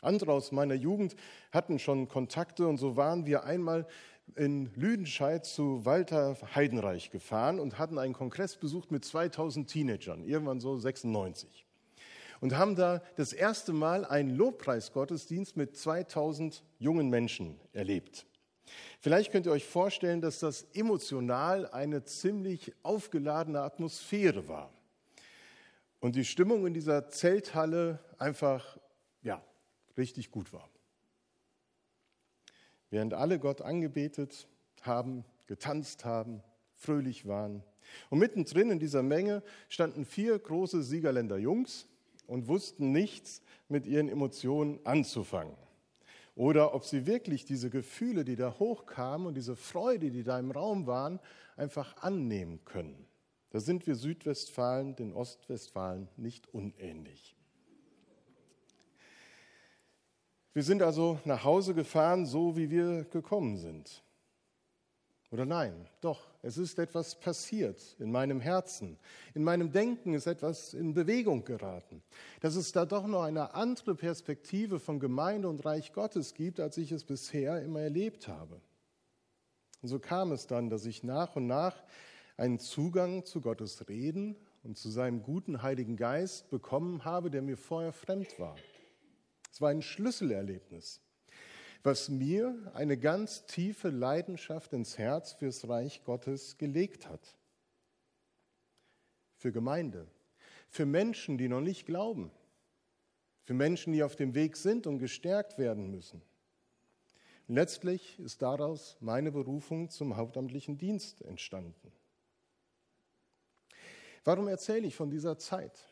Andere 0.00 0.32
aus 0.32 0.50
meiner 0.50 0.74
Jugend 0.74 1.14
hatten 1.52 1.78
schon 1.78 2.08
Kontakte 2.08 2.66
und 2.66 2.78
so 2.78 2.96
waren 2.96 3.24
wir 3.24 3.44
einmal 3.44 3.86
in 4.34 4.72
Lüdenscheid 4.74 5.46
zu 5.46 5.84
Walter 5.84 6.36
Heidenreich 6.54 7.10
gefahren 7.10 7.60
und 7.60 7.78
hatten 7.78 7.98
einen 7.98 8.14
Kongress 8.14 8.56
besucht 8.56 8.90
mit 8.90 9.04
2000 9.04 9.70
Teenagern, 9.70 10.24
irgendwann 10.24 10.58
so 10.58 10.76
96 10.76 11.66
und 12.42 12.56
haben 12.56 12.74
da 12.74 13.00
das 13.14 13.32
erste 13.32 13.72
Mal 13.72 14.04
einen 14.04 14.30
Lobpreisgottesdienst 14.36 15.56
mit 15.56 15.76
2000 15.76 16.64
jungen 16.80 17.08
Menschen 17.08 17.60
erlebt. 17.72 18.26
Vielleicht 18.98 19.30
könnt 19.30 19.46
ihr 19.46 19.52
euch 19.52 19.64
vorstellen, 19.64 20.20
dass 20.20 20.40
das 20.40 20.66
emotional 20.74 21.70
eine 21.70 22.02
ziemlich 22.02 22.74
aufgeladene 22.82 23.60
Atmosphäre 23.60 24.48
war. 24.48 24.72
Und 26.00 26.16
die 26.16 26.24
Stimmung 26.24 26.66
in 26.66 26.74
dieser 26.74 27.08
Zelthalle 27.08 28.00
einfach, 28.18 28.76
ja, 29.22 29.40
richtig 29.96 30.32
gut 30.32 30.52
war. 30.52 30.68
Während 32.90 33.14
alle 33.14 33.38
Gott 33.38 33.62
angebetet 33.62 34.48
haben, 34.80 35.24
getanzt 35.46 36.04
haben, 36.04 36.42
fröhlich 36.74 37.24
waren. 37.24 37.62
Und 38.10 38.18
mittendrin 38.18 38.72
in 38.72 38.80
dieser 38.80 39.04
Menge 39.04 39.44
standen 39.68 40.04
vier 40.04 40.36
große 40.36 40.82
Siegerländer 40.82 41.38
Jungs 41.38 41.86
und 42.32 42.48
wussten 42.48 42.92
nichts 42.92 43.42
mit 43.68 43.86
ihren 43.86 44.08
Emotionen 44.08 44.80
anzufangen. 44.84 45.54
Oder 46.34 46.74
ob 46.74 46.86
sie 46.86 47.06
wirklich 47.06 47.44
diese 47.44 47.68
Gefühle, 47.68 48.24
die 48.24 48.36
da 48.36 48.58
hochkamen 48.58 49.26
und 49.26 49.34
diese 49.34 49.54
Freude, 49.54 50.10
die 50.10 50.22
da 50.22 50.38
im 50.38 50.50
Raum 50.50 50.86
waren, 50.86 51.20
einfach 51.56 51.98
annehmen 51.98 52.64
können. 52.64 53.06
Da 53.50 53.60
sind 53.60 53.86
wir 53.86 53.96
Südwestfalen 53.96 54.96
den 54.96 55.12
Ostwestfalen 55.12 56.08
nicht 56.16 56.48
unähnlich. 56.54 57.36
Wir 60.54 60.62
sind 60.62 60.80
also 60.80 61.20
nach 61.26 61.44
Hause 61.44 61.74
gefahren, 61.74 62.24
so 62.24 62.56
wie 62.56 62.70
wir 62.70 63.04
gekommen 63.04 63.58
sind. 63.58 64.02
Oder 65.32 65.46
nein, 65.46 65.88
doch, 66.02 66.20
es 66.42 66.58
ist 66.58 66.78
etwas 66.78 67.18
passiert 67.18 67.96
in 67.98 68.12
meinem 68.12 68.38
Herzen. 68.38 68.98
In 69.32 69.42
meinem 69.42 69.72
Denken 69.72 70.12
ist 70.12 70.26
etwas 70.26 70.74
in 70.74 70.92
Bewegung 70.92 71.46
geraten. 71.46 72.02
Dass 72.40 72.54
es 72.54 72.70
da 72.72 72.84
doch 72.84 73.06
noch 73.06 73.22
eine 73.22 73.54
andere 73.54 73.94
Perspektive 73.94 74.78
von 74.78 75.00
Gemeinde 75.00 75.48
und 75.48 75.64
Reich 75.64 75.94
Gottes 75.94 76.34
gibt, 76.34 76.60
als 76.60 76.76
ich 76.76 76.92
es 76.92 77.04
bisher 77.04 77.62
immer 77.62 77.80
erlebt 77.80 78.28
habe. 78.28 78.60
Und 79.80 79.88
so 79.88 79.98
kam 79.98 80.32
es 80.32 80.46
dann, 80.46 80.68
dass 80.68 80.84
ich 80.84 81.02
nach 81.02 81.34
und 81.34 81.46
nach 81.46 81.82
einen 82.36 82.58
Zugang 82.58 83.24
zu 83.24 83.40
Gottes 83.40 83.88
Reden 83.88 84.36
und 84.64 84.76
zu 84.76 84.90
seinem 84.90 85.22
guten 85.22 85.62
Heiligen 85.62 85.96
Geist 85.96 86.50
bekommen 86.50 87.06
habe, 87.06 87.30
der 87.30 87.40
mir 87.40 87.56
vorher 87.56 87.94
fremd 87.94 88.38
war. 88.38 88.56
Es 89.50 89.62
war 89.62 89.70
ein 89.70 89.80
Schlüsselerlebnis 89.80 91.00
was 91.82 92.08
mir 92.08 92.70
eine 92.74 92.96
ganz 92.96 93.44
tiefe 93.46 93.90
Leidenschaft 93.90 94.72
ins 94.72 94.98
Herz 94.98 95.32
fürs 95.32 95.68
Reich 95.68 96.04
Gottes 96.04 96.56
gelegt 96.58 97.08
hat. 97.08 97.36
Für 99.36 99.50
Gemeinde, 99.50 100.06
für 100.68 100.86
Menschen, 100.86 101.38
die 101.38 101.48
noch 101.48 101.60
nicht 101.60 101.84
glauben, 101.86 102.30
für 103.44 103.54
Menschen, 103.54 103.92
die 103.92 104.04
auf 104.04 104.14
dem 104.14 104.34
Weg 104.34 104.56
sind 104.56 104.86
und 104.86 104.98
gestärkt 104.98 105.58
werden 105.58 105.90
müssen. 105.90 106.22
Letztlich 107.48 108.18
ist 108.20 108.40
daraus 108.40 108.96
meine 109.00 109.32
Berufung 109.32 109.90
zum 109.90 110.16
hauptamtlichen 110.16 110.78
Dienst 110.78 111.22
entstanden. 111.22 111.92
Warum 114.24 114.46
erzähle 114.46 114.86
ich 114.86 114.94
von 114.94 115.10
dieser 115.10 115.36
Zeit? 115.36 115.91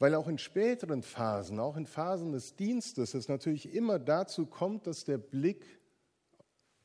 Weil 0.00 0.14
auch 0.14 0.28
in 0.28 0.38
späteren 0.38 1.02
Phasen, 1.02 1.60
auch 1.60 1.76
in 1.76 1.86
Phasen 1.86 2.32
des 2.32 2.56
Dienstes, 2.56 3.12
es 3.12 3.28
natürlich 3.28 3.74
immer 3.74 3.98
dazu 3.98 4.46
kommt, 4.46 4.86
dass 4.86 5.04
der 5.04 5.18
Blick 5.18 5.78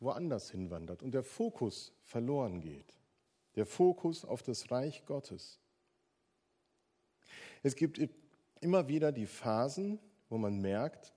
woanders 0.01 0.51
hinwandert 0.51 1.01
und 1.01 1.13
der 1.13 1.23
Fokus 1.23 1.93
verloren 2.03 2.59
geht. 2.59 2.99
Der 3.55 3.65
Fokus 3.65 4.25
auf 4.25 4.43
das 4.43 4.69
Reich 4.69 5.05
Gottes. 5.05 5.61
Es 7.63 7.77
gibt 7.77 8.01
immer 8.59 8.89
wieder 8.89 9.13
die 9.13 9.27
Phasen, 9.27 9.97
wo 10.27 10.37
man 10.37 10.59
merkt, 10.59 11.13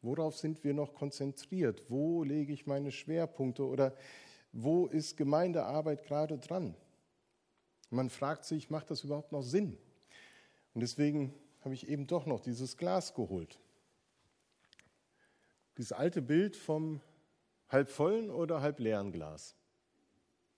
worauf 0.00 0.36
sind 0.36 0.62
wir 0.62 0.74
noch 0.74 0.94
konzentriert? 0.94 1.90
Wo 1.90 2.22
lege 2.22 2.52
ich 2.52 2.66
meine 2.66 2.92
Schwerpunkte 2.92 3.66
oder 3.66 3.96
wo 4.52 4.86
ist 4.86 5.16
Gemeindearbeit 5.16 6.04
gerade 6.04 6.38
dran? 6.38 6.76
Man 7.90 8.10
fragt 8.10 8.44
sich, 8.44 8.70
macht 8.70 8.92
das 8.92 9.02
überhaupt 9.02 9.32
noch 9.32 9.42
Sinn? 9.42 9.76
Und 10.74 10.80
deswegen 10.80 11.34
habe 11.62 11.74
ich 11.74 11.88
eben 11.88 12.06
doch 12.06 12.26
noch 12.26 12.40
dieses 12.40 12.76
Glas 12.76 13.14
geholt. 13.14 13.58
Dieses 15.78 15.92
alte 15.92 16.20
Bild 16.20 16.56
vom 16.56 17.00
halb 17.68 17.88
vollen 17.88 18.30
oder 18.30 18.60
halb 18.60 18.78
leeren 18.80 19.12
Glas. 19.12 19.56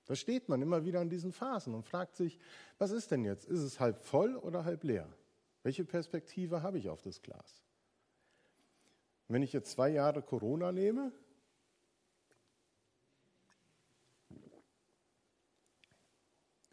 Da 0.07 0.15
steht 0.15 0.49
man 0.49 0.63
immer 0.63 0.85
wieder 0.85 1.01
an 1.01 1.09
diesen 1.09 1.33
Phasen 1.33 1.75
und 1.75 1.85
fragt 1.85 2.17
sich, 2.17 2.39
was 2.79 2.91
ist 2.91 3.11
denn 3.11 3.25
jetzt? 3.25 3.47
Ist 3.47 3.61
es 3.61 3.81
halb 3.81 4.03
voll 4.03 4.37
oder 4.37 4.65
halb 4.65 4.85
leer? 4.85 5.09
Welche 5.63 5.85
Perspektive 5.85 6.63
habe 6.63 6.79
ich 6.79 6.89
auf 6.89 7.03
das 7.03 7.23
Glas? 7.23 7.67
wenn 9.29 9.43
ich 9.43 9.53
jetzt 9.53 9.73
zwei 9.73 9.89
Jahre 9.91 10.23
Corona 10.23 10.73
nehme, 10.73 11.13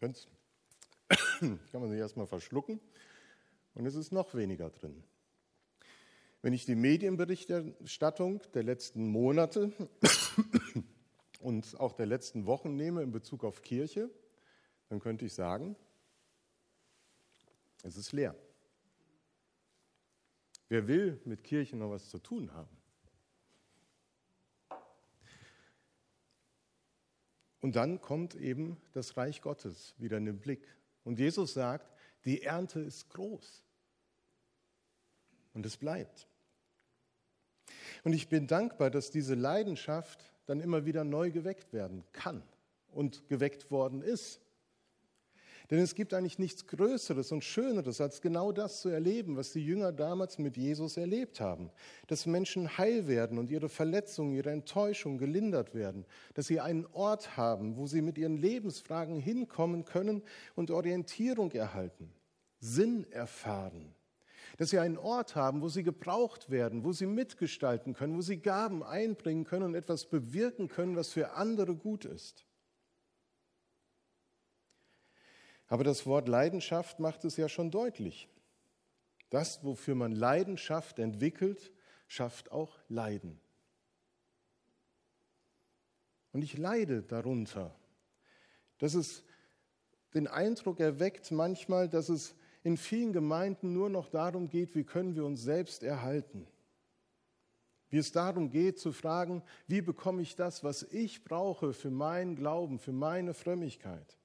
kann 0.00 0.14
man 1.72 1.90
sich 1.90 1.98
erstmal 1.98 2.26
verschlucken 2.26 2.78
und 3.74 3.86
es 3.86 3.94
ist 3.94 4.12
noch 4.12 4.34
weniger 4.34 4.70
drin. 4.70 5.04
Wenn 6.42 6.52
ich 6.52 6.66
die 6.66 6.74
Medienberichterstattung 6.74 8.42
der 8.52 8.62
letzten 8.62 9.08
Monate 9.08 9.72
und 11.40 11.80
auch 11.80 11.92
der 11.92 12.06
letzten 12.06 12.46
Wochen 12.46 12.76
nehme 12.76 13.02
in 13.02 13.12
Bezug 13.12 13.44
auf 13.44 13.62
Kirche, 13.62 14.10
dann 14.88 15.00
könnte 15.00 15.24
ich 15.24 15.32
sagen, 15.32 15.74
es 17.82 17.96
ist 17.96 18.12
leer. 18.12 18.36
Wer 20.68 20.86
will 20.86 21.20
mit 21.24 21.44
Kirche 21.44 21.76
noch 21.76 21.90
was 21.90 22.08
zu 22.08 22.18
tun 22.18 22.52
haben? 22.52 22.76
Und 27.60 27.76
dann 27.76 28.02
kommt 28.02 28.34
eben 28.34 28.76
das 28.92 29.16
Reich 29.16 29.40
Gottes 29.40 29.94
wieder 29.96 30.18
in 30.18 30.26
den 30.26 30.38
Blick. 30.38 30.68
Und 31.02 31.18
Jesus 31.18 31.54
sagt, 31.54 31.90
die 32.26 32.42
Ernte 32.42 32.80
ist 32.80 33.08
groß. 33.08 33.63
Und 35.54 35.64
es 35.64 35.76
bleibt. 35.76 36.28
Und 38.02 38.12
ich 38.12 38.28
bin 38.28 38.46
dankbar, 38.46 38.90
dass 38.90 39.10
diese 39.10 39.34
Leidenschaft 39.34 40.32
dann 40.46 40.60
immer 40.60 40.84
wieder 40.84 41.04
neu 41.04 41.30
geweckt 41.30 41.72
werden 41.72 42.04
kann 42.12 42.42
und 42.92 43.28
geweckt 43.28 43.70
worden 43.70 44.02
ist. 44.02 44.40
Denn 45.70 45.78
es 45.78 45.94
gibt 45.94 46.12
eigentlich 46.12 46.38
nichts 46.38 46.66
Größeres 46.66 47.32
und 47.32 47.42
Schöneres, 47.42 48.00
als 48.00 48.20
genau 48.20 48.52
das 48.52 48.82
zu 48.82 48.90
erleben, 48.90 49.36
was 49.36 49.52
die 49.52 49.64
Jünger 49.64 49.92
damals 49.92 50.38
mit 50.38 50.58
Jesus 50.58 50.98
erlebt 50.98 51.40
haben. 51.40 51.70
Dass 52.06 52.26
Menschen 52.26 52.76
heil 52.76 53.08
werden 53.08 53.38
und 53.38 53.50
ihre 53.50 53.70
Verletzungen, 53.70 54.34
ihre 54.34 54.50
Enttäuschung 54.50 55.16
gelindert 55.16 55.74
werden. 55.74 56.04
Dass 56.34 56.48
sie 56.48 56.60
einen 56.60 56.86
Ort 56.92 57.38
haben, 57.38 57.76
wo 57.76 57.86
sie 57.86 58.02
mit 58.02 58.18
ihren 58.18 58.36
Lebensfragen 58.36 59.18
hinkommen 59.20 59.86
können 59.86 60.22
und 60.54 60.70
Orientierung 60.70 61.50
erhalten, 61.52 62.12
Sinn 62.60 63.10
erfahren. 63.10 63.94
Dass 64.56 64.70
sie 64.70 64.78
einen 64.78 64.98
Ort 64.98 65.34
haben, 65.34 65.62
wo 65.62 65.68
sie 65.68 65.82
gebraucht 65.82 66.50
werden, 66.50 66.84
wo 66.84 66.92
sie 66.92 67.06
mitgestalten 67.06 67.94
können, 67.94 68.16
wo 68.16 68.20
sie 68.20 68.38
Gaben 68.38 68.82
einbringen 68.82 69.44
können 69.44 69.64
und 69.64 69.74
etwas 69.74 70.06
bewirken 70.06 70.68
können, 70.68 70.96
was 70.96 71.10
für 71.10 71.32
andere 71.32 71.74
gut 71.74 72.04
ist. 72.04 72.46
Aber 75.66 75.82
das 75.82 76.06
Wort 76.06 76.28
Leidenschaft 76.28 77.00
macht 77.00 77.24
es 77.24 77.36
ja 77.36 77.48
schon 77.48 77.70
deutlich. 77.70 78.28
Das, 79.30 79.64
wofür 79.64 79.94
man 79.94 80.12
Leidenschaft 80.12 80.98
entwickelt, 80.98 81.72
schafft 82.06 82.52
auch 82.52 82.78
Leiden. 82.88 83.40
Und 86.32 86.42
ich 86.42 86.58
leide 86.58 87.02
darunter, 87.02 87.74
dass 88.78 88.94
es 88.94 89.24
den 90.14 90.28
Eindruck 90.28 90.80
erweckt 90.80 91.30
manchmal, 91.30 91.88
dass 91.88 92.08
es 92.08 92.34
in 92.64 92.78
vielen 92.78 93.12
Gemeinden 93.12 93.72
nur 93.72 93.90
noch 93.90 94.08
darum 94.08 94.48
geht, 94.48 94.74
wie 94.74 94.84
können 94.84 95.14
wir 95.14 95.24
uns 95.24 95.42
selbst 95.42 95.82
erhalten. 95.82 96.46
Wie 97.90 97.98
es 97.98 98.10
darum 98.10 98.50
geht 98.50 98.78
zu 98.80 98.90
fragen, 98.90 99.42
wie 99.68 99.82
bekomme 99.82 100.22
ich 100.22 100.34
das, 100.34 100.64
was 100.64 100.82
ich 100.82 101.22
brauche 101.22 101.74
für 101.74 101.90
meinen 101.90 102.34
Glauben, 102.34 102.78
für 102.78 102.90
meine 102.90 103.34
Frömmigkeit. 103.34 104.16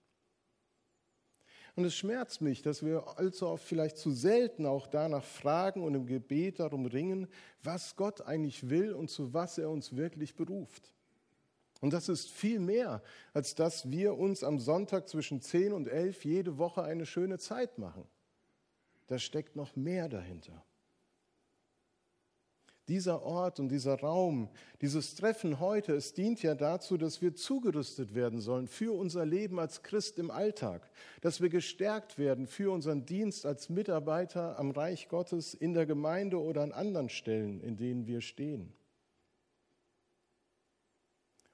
Und 1.75 1.83
es 1.85 1.95
schmerzt 1.95 2.41
mich, 2.41 2.61
dass 2.61 2.83
wir 2.83 3.17
allzu 3.17 3.47
oft 3.47 3.63
vielleicht 3.63 3.97
zu 3.97 4.11
selten 4.11 4.65
auch 4.65 4.87
danach 4.87 5.23
fragen 5.23 5.83
und 5.83 5.93
im 5.93 6.07
Gebet 6.07 6.59
darum 6.59 6.85
ringen, 6.85 7.27
was 7.61 7.95
Gott 7.95 8.21
eigentlich 8.21 8.69
will 8.69 8.93
und 8.93 9.09
zu 9.09 9.33
was 9.33 9.57
er 9.57 9.69
uns 9.69 9.95
wirklich 9.95 10.35
beruft. 10.35 10.93
Und 11.81 11.93
das 11.93 12.09
ist 12.09 12.31
viel 12.31 12.59
mehr, 12.59 13.03
als 13.33 13.53
dass 13.53 13.91
wir 13.91 14.17
uns 14.17 14.43
am 14.43 14.59
Sonntag 14.59 15.07
zwischen 15.09 15.41
10 15.41 15.73
und 15.73 15.87
11 15.87 16.25
jede 16.25 16.57
Woche 16.57 16.83
eine 16.83 17.05
schöne 17.05 17.37
Zeit 17.37 17.77
machen. 17.77 18.05
Da 19.09 19.19
steckt 19.19 19.55
noch 19.55 19.75
mehr 19.75 20.07
dahinter 20.07 20.63
dieser 22.89 23.21
Ort 23.21 23.59
und 23.59 23.69
dieser 23.69 23.99
Raum, 23.99 24.49
dieses 24.81 25.15
Treffen 25.15 25.59
heute, 25.59 25.93
es 25.93 26.13
dient 26.13 26.41
ja 26.41 26.55
dazu, 26.55 26.97
dass 26.97 27.21
wir 27.21 27.35
zugerüstet 27.35 28.15
werden 28.15 28.41
sollen 28.41 28.67
für 28.67 28.93
unser 28.93 29.25
Leben 29.25 29.59
als 29.59 29.83
Christ 29.83 30.17
im 30.17 30.31
Alltag, 30.31 30.89
dass 31.21 31.39
wir 31.39 31.49
gestärkt 31.49 32.17
werden 32.17 32.47
für 32.47 32.71
unseren 32.71 33.05
Dienst 33.05 33.45
als 33.45 33.69
Mitarbeiter 33.69 34.57
am 34.59 34.71
Reich 34.71 35.07
Gottes 35.07 35.53
in 35.53 35.73
der 35.73 35.85
Gemeinde 35.85 36.41
oder 36.41 36.63
an 36.63 36.71
anderen 36.71 37.09
Stellen, 37.09 37.61
in 37.61 37.77
denen 37.77 38.07
wir 38.07 38.21
stehen. 38.21 38.73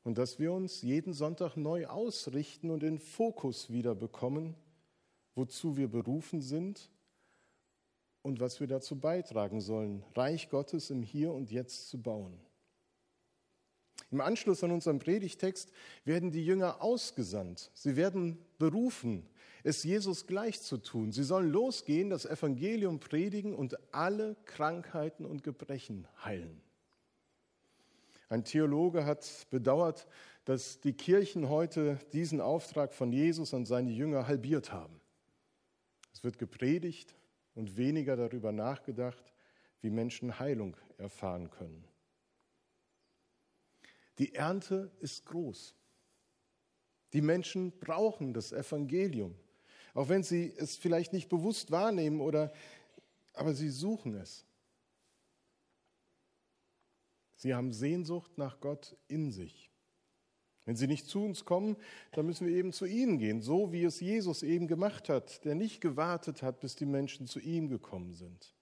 Und 0.03 0.17
dass 0.17 0.39
wir 0.39 0.53
uns 0.53 0.81
jeden 0.81 1.13
Sonntag 1.13 1.57
neu 1.57 1.87
ausrichten 1.87 2.69
und 2.69 2.81
den 2.81 2.99
Fokus 2.99 3.71
wieder 3.71 3.93
bekommen, 3.93 4.55
wozu 5.33 5.75
wir 5.75 5.89
berufen 5.89 6.41
sind 6.41 6.89
und 8.25 8.39
was 8.39 8.59
wir 8.59 8.65
dazu 8.65 8.99
beitragen 8.99 9.61
sollen, 9.61 10.03
Reich 10.15 10.49
Gottes 10.49 10.89
im 10.89 11.03
Hier 11.03 11.31
und 11.31 11.51
Jetzt 11.51 11.89
zu 11.89 12.01
bauen. 12.01 12.33
Im 14.09 14.19
Anschluss 14.19 14.63
an 14.63 14.71
unseren 14.71 14.97
Predigtext 14.97 15.71
werden 16.05 16.31
die 16.31 16.43
Jünger 16.43 16.81
ausgesandt. 16.81 17.69
Sie 17.75 17.95
werden 17.95 18.39
berufen, 18.57 19.29
es 19.63 19.83
Jesus 19.83 20.25
gleich 20.25 20.59
zu 20.59 20.77
tun. 20.77 21.11
Sie 21.11 21.23
sollen 21.23 21.51
losgehen, 21.51 22.09
das 22.09 22.25
Evangelium 22.25 22.99
predigen 22.99 23.53
und 23.53 23.77
alle 23.93 24.35
Krankheiten 24.45 25.23
und 25.23 25.43
Gebrechen 25.43 26.07
heilen. 26.23 26.59
Ein 28.27 28.43
Theologe 28.43 29.05
hat 29.05 29.45
bedauert, 29.51 30.07
dass 30.45 30.79
die 30.79 30.93
Kirchen 30.93 31.47
heute 31.47 31.99
diesen 32.11 32.41
Auftrag 32.41 32.91
von 32.91 33.11
Jesus 33.11 33.53
an 33.53 33.67
seine 33.67 33.91
Jünger 33.91 34.27
halbiert 34.27 34.71
haben. 34.71 34.99
Es 36.11 36.23
wird 36.23 36.39
gepredigt, 36.39 37.13
und 37.55 37.77
weniger 37.77 38.15
darüber 38.15 38.51
nachgedacht, 38.51 39.33
wie 39.81 39.89
Menschen 39.89 40.39
Heilung 40.39 40.77
erfahren 40.97 41.49
können. 41.49 41.87
Die 44.19 44.33
Ernte 44.35 44.91
ist 44.99 45.25
groß. 45.25 45.75
Die 47.13 47.21
Menschen 47.21 47.71
brauchen 47.79 48.33
das 48.33 48.51
Evangelium, 48.51 49.35
auch 49.93 50.09
wenn 50.09 50.23
sie 50.23 50.53
es 50.57 50.75
vielleicht 50.75 51.13
nicht 51.13 51.29
bewusst 51.29 51.71
wahrnehmen 51.71 52.21
oder 52.21 52.53
aber 53.33 53.53
sie 53.53 53.69
suchen 53.69 54.15
es. 54.15 54.45
Sie 57.35 57.53
haben 57.53 57.73
Sehnsucht 57.73 58.37
nach 58.37 58.59
Gott 58.59 58.95
in 59.07 59.31
sich. 59.31 59.69
Wenn 60.65 60.75
sie 60.75 60.87
nicht 60.87 61.07
zu 61.07 61.23
uns 61.23 61.45
kommen, 61.45 61.77
dann 62.11 62.25
müssen 62.25 62.47
wir 62.47 62.55
eben 62.55 62.73
zu 62.73 62.85
ihnen 62.85 63.19
gehen, 63.19 63.41
so 63.41 63.71
wie 63.71 63.83
es 63.83 63.99
Jesus 63.99 64.41
eben 64.41 64.67
gemacht 64.67 65.09
hat, 65.09 65.45
der 65.45 65.53
nicht 65.53 65.79
gewartet 65.79 66.41
hat, 66.41 66.59
bis 66.59 66.75
die 66.75 66.87
Menschen 66.87 67.27
zu 67.27 67.39
ihm 67.39 67.69
gekommen 67.69 68.15
sind. 68.15 68.55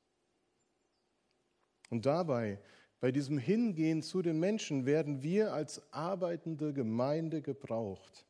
Und 1.89 2.06
dabei, 2.06 2.60
bei 3.00 3.12
diesem 3.12 3.38
Hingehen 3.38 4.02
zu 4.02 4.22
den 4.22 4.39
Menschen, 4.39 4.86
werden 4.86 5.24
wir 5.24 5.54
als 5.54 5.82
arbeitende 5.94 6.74
Gemeinde 6.74 7.42
gebraucht. 7.42 8.26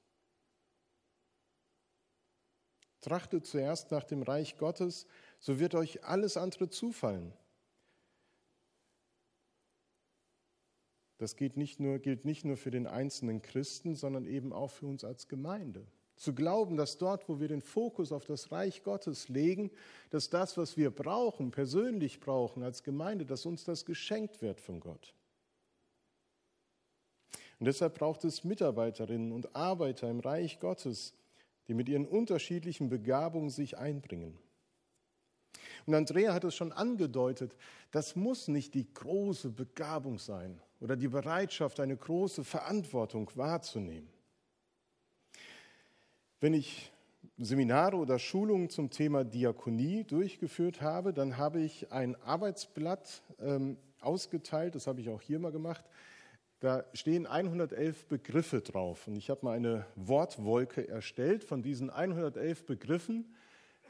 Trachtet 3.02 3.46
zuerst 3.46 3.92
nach 3.92 4.04
dem 4.04 4.22
Reich 4.22 4.58
Gottes, 4.58 5.08
so 5.40 5.60
wird 5.60 5.76
euch 5.76 6.04
alles 6.04 6.38
andere 6.38 6.70
zufallen. 6.70 7.34
Das 11.24 11.38
gilt 11.38 11.56
nicht, 11.56 11.80
nur, 11.80 12.00
gilt 12.00 12.26
nicht 12.26 12.44
nur 12.44 12.58
für 12.58 12.70
den 12.70 12.86
einzelnen 12.86 13.42
Christen, 13.42 13.96
sondern 13.96 14.26
eben 14.26 14.52
auch 14.52 14.72
für 14.72 14.88
uns 14.88 15.06
als 15.06 15.30
Gemeinde. 15.30 15.88
Zu 16.18 16.36
glauben, 16.36 16.76
dass 16.76 16.98
dort, 16.98 17.30
wo 17.30 17.40
wir 17.40 17.48
den 17.48 17.62
Fokus 17.62 18.12
auf 18.12 18.26
das 18.26 18.52
Reich 18.52 18.84
Gottes 18.84 19.30
legen, 19.30 19.72
dass 20.10 20.30
das, 20.30 20.58
was 20.58 20.76
wir 20.76 20.92
brauchen, 20.92 21.52
persönlich 21.52 22.20
brauchen 22.20 22.62
als 22.62 22.84
Gemeinde, 22.84 23.26
dass 23.26 23.46
uns 23.46 23.64
das 23.64 23.86
geschenkt 23.86 24.42
wird 24.42 24.60
von 24.60 24.82
Gott. 24.82 25.14
Und 27.58 27.68
deshalb 27.68 27.98
braucht 27.98 28.26
es 28.26 28.44
Mitarbeiterinnen 28.44 29.32
und 29.32 29.56
Arbeiter 29.56 30.10
im 30.10 30.20
Reich 30.20 30.60
Gottes, 30.60 31.14
die 31.70 31.74
mit 31.74 31.88
ihren 31.88 32.06
unterschiedlichen 32.06 32.90
Begabungen 32.90 33.50
sich 33.50 33.78
einbringen. 33.78 34.38
Und 35.86 35.96
Andrea 35.96 36.34
hat 36.34 36.44
es 36.44 36.54
schon 36.54 36.74
angedeutet, 36.74 37.56
das 37.92 38.18
muss 38.18 38.50
nicht 38.50 38.74
die 38.74 38.94
große 38.94 39.52
Begabung 39.52 40.20
sein 40.20 40.60
oder 40.84 40.98
die 40.98 41.08
Bereitschaft, 41.08 41.80
eine 41.80 41.96
große 41.96 42.44
Verantwortung 42.44 43.32
wahrzunehmen. 43.36 44.10
Wenn 46.42 46.54
ich 46.54 46.92
Seminare 47.38 47.96
oder 47.96 48.20
Schulungen 48.20 48.70
zum 48.70 48.90
Thema 48.90 49.24
Diakonie 49.24 50.04
durchgeführt 50.04 50.82
habe, 50.82 51.14
dann 51.14 51.38
habe 51.38 51.62
ich 51.62 51.90
ein 51.94 52.22
Arbeitsblatt 52.22 53.24
ähm, 53.40 53.78
ausgeteilt, 54.02 54.76
das 54.76 54.86
habe 54.86 55.00
ich 55.00 55.08
auch 55.08 55.22
hier 55.22 55.40
mal 55.40 55.54
gemacht. 55.54 55.86
Da 56.60 56.84
stehen 56.94 57.28
111 57.28 58.08
Begriffe 58.08 58.60
drauf 58.60 59.08
und 59.08 59.16
ich 59.16 59.30
habe 59.30 59.46
mal 59.46 59.56
eine 59.56 59.86
Wortwolke 59.96 60.86
erstellt 60.86 61.46
von 61.46 61.62
diesen 61.62 61.90
111 61.92 62.66
Begriffen 62.66 63.34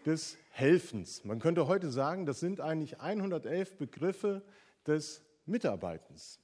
des 0.05 0.37
Helfens. 0.51 1.23
Man 1.23 1.39
könnte 1.39 1.67
heute 1.67 1.89
sagen, 1.89 2.27
das 2.27 2.39
sind 2.39 2.61
eigentlich 2.61 2.99
111 2.99 3.77
Begriffe 3.77 4.43
des 4.85 5.23
Mitarbeitens. 5.47 6.42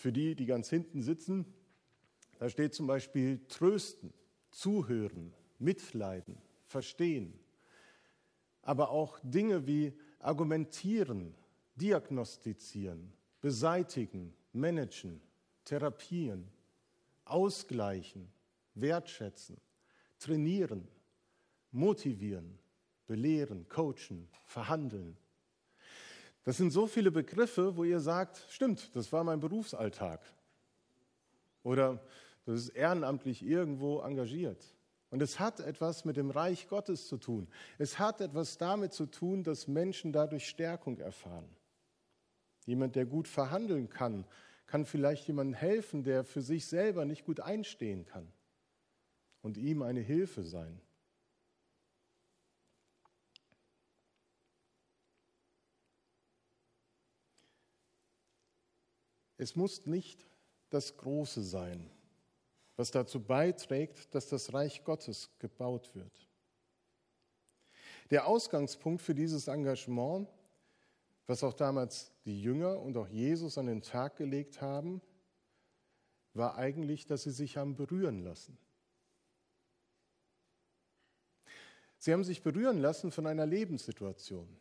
Für 0.00 0.12
die, 0.12 0.34
die 0.34 0.46
ganz 0.46 0.70
hinten 0.70 1.02
sitzen, 1.02 1.44
da 2.38 2.48
steht 2.48 2.72
zum 2.72 2.86
Beispiel 2.86 3.38
trösten, 3.48 4.14
zuhören, 4.50 5.34
mitleiden, 5.58 6.38
verstehen. 6.64 7.38
Aber 8.62 8.88
auch 8.88 9.18
Dinge 9.22 9.66
wie 9.66 9.92
argumentieren, 10.18 11.34
diagnostizieren, 11.74 13.12
beseitigen, 13.42 14.32
managen, 14.54 15.20
therapieren, 15.66 16.48
ausgleichen, 17.26 18.32
wertschätzen, 18.74 19.58
trainieren, 20.18 20.88
motivieren, 21.72 22.58
belehren, 23.06 23.68
coachen, 23.68 24.30
verhandeln, 24.44 25.18
das 26.44 26.56
sind 26.56 26.70
so 26.70 26.86
viele 26.86 27.10
Begriffe, 27.10 27.76
wo 27.76 27.84
ihr 27.84 28.00
sagt, 28.00 28.44
stimmt, 28.48 28.94
das 28.96 29.12
war 29.12 29.24
mein 29.24 29.40
Berufsalltag. 29.40 30.20
Oder 31.62 32.02
das 32.46 32.60
ist 32.60 32.68
ehrenamtlich 32.70 33.42
irgendwo 33.42 34.00
engagiert. 34.00 34.64
Und 35.10 35.22
es 35.22 35.40
hat 35.40 35.60
etwas 35.60 36.04
mit 36.04 36.16
dem 36.16 36.30
Reich 36.30 36.68
Gottes 36.68 37.08
zu 37.08 37.18
tun. 37.18 37.48
Es 37.78 37.98
hat 37.98 38.20
etwas 38.20 38.58
damit 38.58 38.92
zu 38.92 39.06
tun, 39.06 39.42
dass 39.42 39.66
Menschen 39.66 40.12
dadurch 40.12 40.48
Stärkung 40.48 40.98
erfahren. 40.98 41.48
Jemand, 42.64 42.94
der 42.94 43.06
gut 43.06 43.26
verhandeln 43.26 43.88
kann, 43.88 44.24
kann 44.66 44.86
vielleicht 44.86 45.26
jemandem 45.26 45.54
helfen, 45.54 46.04
der 46.04 46.22
für 46.22 46.42
sich 46.42 46.66
selber 46.66 47.04
nicht 47.04 47.24
gut 47.24 47.40
einstehen 47.40 48.04
kann 48.04 48.32
und 49.42 49.56
ihm 49.56 49.82
eine 49.82 50.00
Hilfe 50.00 50.44
sein. 50.44 50.80
Es 59.40 59.56
muss 59.56 59.86
nicht 59.86 60.26
das 60.68 60.98
Große 60.98 61.42
sein, 61.42 61.90
was 62.76 62.90
dazu 62.90 63.18
beiträgt, 63.24 64.14
dass 64.14 64.28
das 64.28 64.52
Reich 64.52 64.84
Gottes 64.84 65.30
gebaut 65.38 65.94
wird. 65.94 66.28
Der 68.10 68.26
Ausgangspunkt 68.26 69.00
für 69.00 69.14
dieses 69.14 69.48
Engagement, 69.48 70.28
was 71.26 71.42
auch 71.42 71.54
damals 71.54 72.12
die 72.26 72.42
Jünger 72.42 72.80
und 72.80 72.98
auch 72.98 73.08
Jesus 73.08 73.56
an 73.56 73.64
den 73.64 73.80
Tag 73.80 74.16
gelegt 74.16 74.60
haben, 74.60 75.00
war 76.34 76.56
eigentlich, 76.56 77.06
dass 77.06 77.22
sie 77.22 77.30
sich 77.30 77.56
haben 77.56 77.76
berühren 77.76 78.22
lassen. 78.22 78.58
Sie 81.96 82.12
haben 82.12 82.24
sich 82.24 82.42
berühren 82.42 82.76
lassen 82.76 83.10
von 83.10 83.26
einer 83.26 83.46
Lebenssituation. 83.46 84.54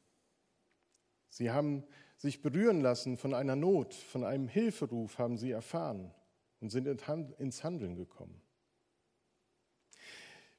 Sie 1.28 1.52
haben 1.52 1.84
sich 2.20 2.42
berühren 2.42 2.82
lassen 2.82 3.18
von 3.18 3.34
einer 3.34 3.56
Not, 3.56 3.94
von 3.94 4.24
einem 4.24 4.50
Hilferuf 4.50 5.18
haben 5.18 5.38
sie 5.38 5.52
erfahren 5.52 6.12
und 6.60 6.70
sind 6.70 6.86
ins 6.86 7.64
Handeln 7.64 7.96
gekommen. 7.96 8.42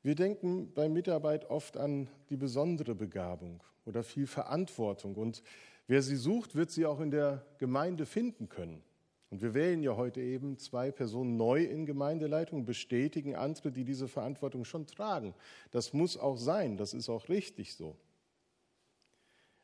Wir 0.02 0.14
denken 0.14 0.72
bei 0.72 0.88
Mitarbeit 0.88 1.50
oft 1.50 1.76
an 1.76 2.08
die 2.30 2.38
besondere 2.38 2.94
Begabung 2.94 3.62
oder 3.84 4.02
viel 4.02 4.26
Verantwortung. 4.26 5.14
Und 5.16 5.42
wer 5.86 6.00
sie 6.00 6.16
sucht, 6.16 6.54
wird 6.54 6.70
sie 6.70 6.86
auch 6.86 7.00
in 7.00 7.10
der 7.10 7.44
Gemeinde 7.58 8.06
finden 8.06 8.48
können. 8.48 8.82
Und 9.28 9.42
wir 9.42 9.52
wählen 9.52 9.82
ja 9.82 9.96
heute 9.96 10.22
eben 10.22 10.56
zwei 10.56 10.90
Personen 10.90 11.36
neu 11.36 11.62
in 11.62 11.84
Gemeindeleitung, 11.84 12.64
bestätigen 12.64 13.36
andere, 13.36 13.70
die 13.70 13.84
diese 13.84 14.08
Verantwortung 14.08 14.64
schon 14.64 14.86
tragen. 14.86 15.34
Das 15.70 15.92
muss 15.92 16.16
auch 16.16 16.38
sein, 16.38 16.78
das 16.78 16.94
ist 16.94 17.10
auch 17.10 17.28
richtig 17.28 17.74
so. 17.74 17.94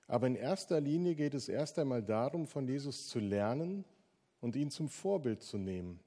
Aber 0.08 0.26
in 0.26 0.36
erster 0.36 0.80
Linie 0.80 1.14
geht 1.14 1.34
es 1.34 1.48
erst 1.48 1.78
einmal 1.78 2.02
darum, 2.02 2.46
von 2.46 2.68
Jesus 2.68 3.08
zu 3.08 3.18
lernen 3.18 3.84
und 4.40 4.54
ihn 4.54 4.70
zum 4.70 4.88
Vorbild 4.88 5.42
zu 5.42 5.58
nehmen. 5.58 6.00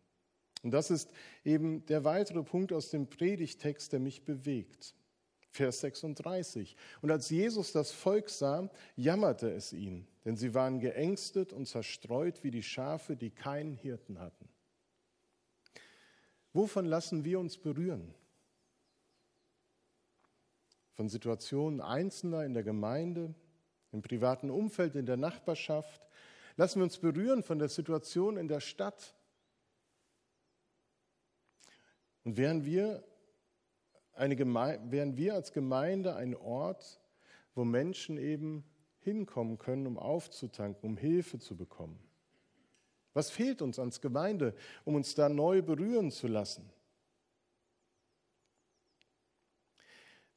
Und 0.64 0.72
das 0.72 0.92
ist 0.92 1.12
eben 1.44 1.86
der 1.86 2.04
weitere 2.04 2.44
Punkt 2.44 2.74
aus 2.74 2.90
dem 2.90 3.08
Predigtext, 3.08 3.92
der 3.94 4.00
mich 4.00 4.24
bewegt. 4.24 4.94
Vers 5.52 5.82
36. 5.82 6.76
Und 7.02 7.12
als 7.12 7.30
Jesus 7.30 7.72
das 7.72 7.92
Volk 7.92 8.30
sah, 8.30 8.70
jammerte 8.96 9.52
es 9.52 9.74
ihn, 9.74 10.08
denn 10.24 10.36
sie 10.36 10.54
waren 10.54 10.80
geängstet 10.80 11.54
und 11.54 11.66
zerstreut 11.66 12.44
wie 12.44 12.52
die 12.52 12.64
Schafe, 12.64 13.16
die 13.16 13.32
keinen 13.32 13.74
Hirten 13.74 14.20
hatten. 14.20 14.48
Wovon 16.54 16.86
lassen 16.86 17.26
wir 17.26 17.40
uns 17.40 17.58
berühren? 17.58 18.14
Von 20.94 21.10
Situationen 21.10 21.82
Einzelner 21.82 22.44
in 22.44 22.54
der 22.54 22.64
Gemeinde, 22.64 23.34
im 23.92 24.02
privaten 24.02 24.50
Umfeld, 24.50 24.96
in 24.96 25.06
der 25.06 25.18
Nachbarschaft? 25.18 26.08
Lassen 26.58 26.80
wir 26.80 26.84
uns 26.84 26.98
berühren 26.98 27.44
von 27.44 27.60
der 27.60 27.70
Situation 27.70 28.38
in 28.38 28.48
der 28.48 28.60
Stadt? 28.60 29.16
Und 32.24 32.38
wären 32.38 32.66
wir, 32.66 33.04
eine 34.14 34.38
wären 34.38 35.18
wir 35.18 35.34
als 35.36 35.54
Gemeinde 35.54 36.16
ein 36.16 36.36
Ort, 36.36 37.00
wo 37.56 37.64
Menschen 37.64 38.18
eben 38.18 38.64
hinkommen 39.00 39.58
können, 39.58 39.88
um 39.88 39.98
aufzutanken, 39.98 40.90
um 40.90 40.98
Hilfe 40.98 41.40
zu 41.40 41.56
bekommen? 41.56 42.00
Was 43.14 43.32
fehlt 43.32 43.62
uns 43.62 43.80
als 43.80 44.02
Gemeinde, 44.02 44.56
um 44.86 44.96
uns 44.96 45.16
da 45.16 45.30
neu 45.30 45.62
berühren 45.62 46.12
zu 46.12 46.28
lassen? 46.28 46.70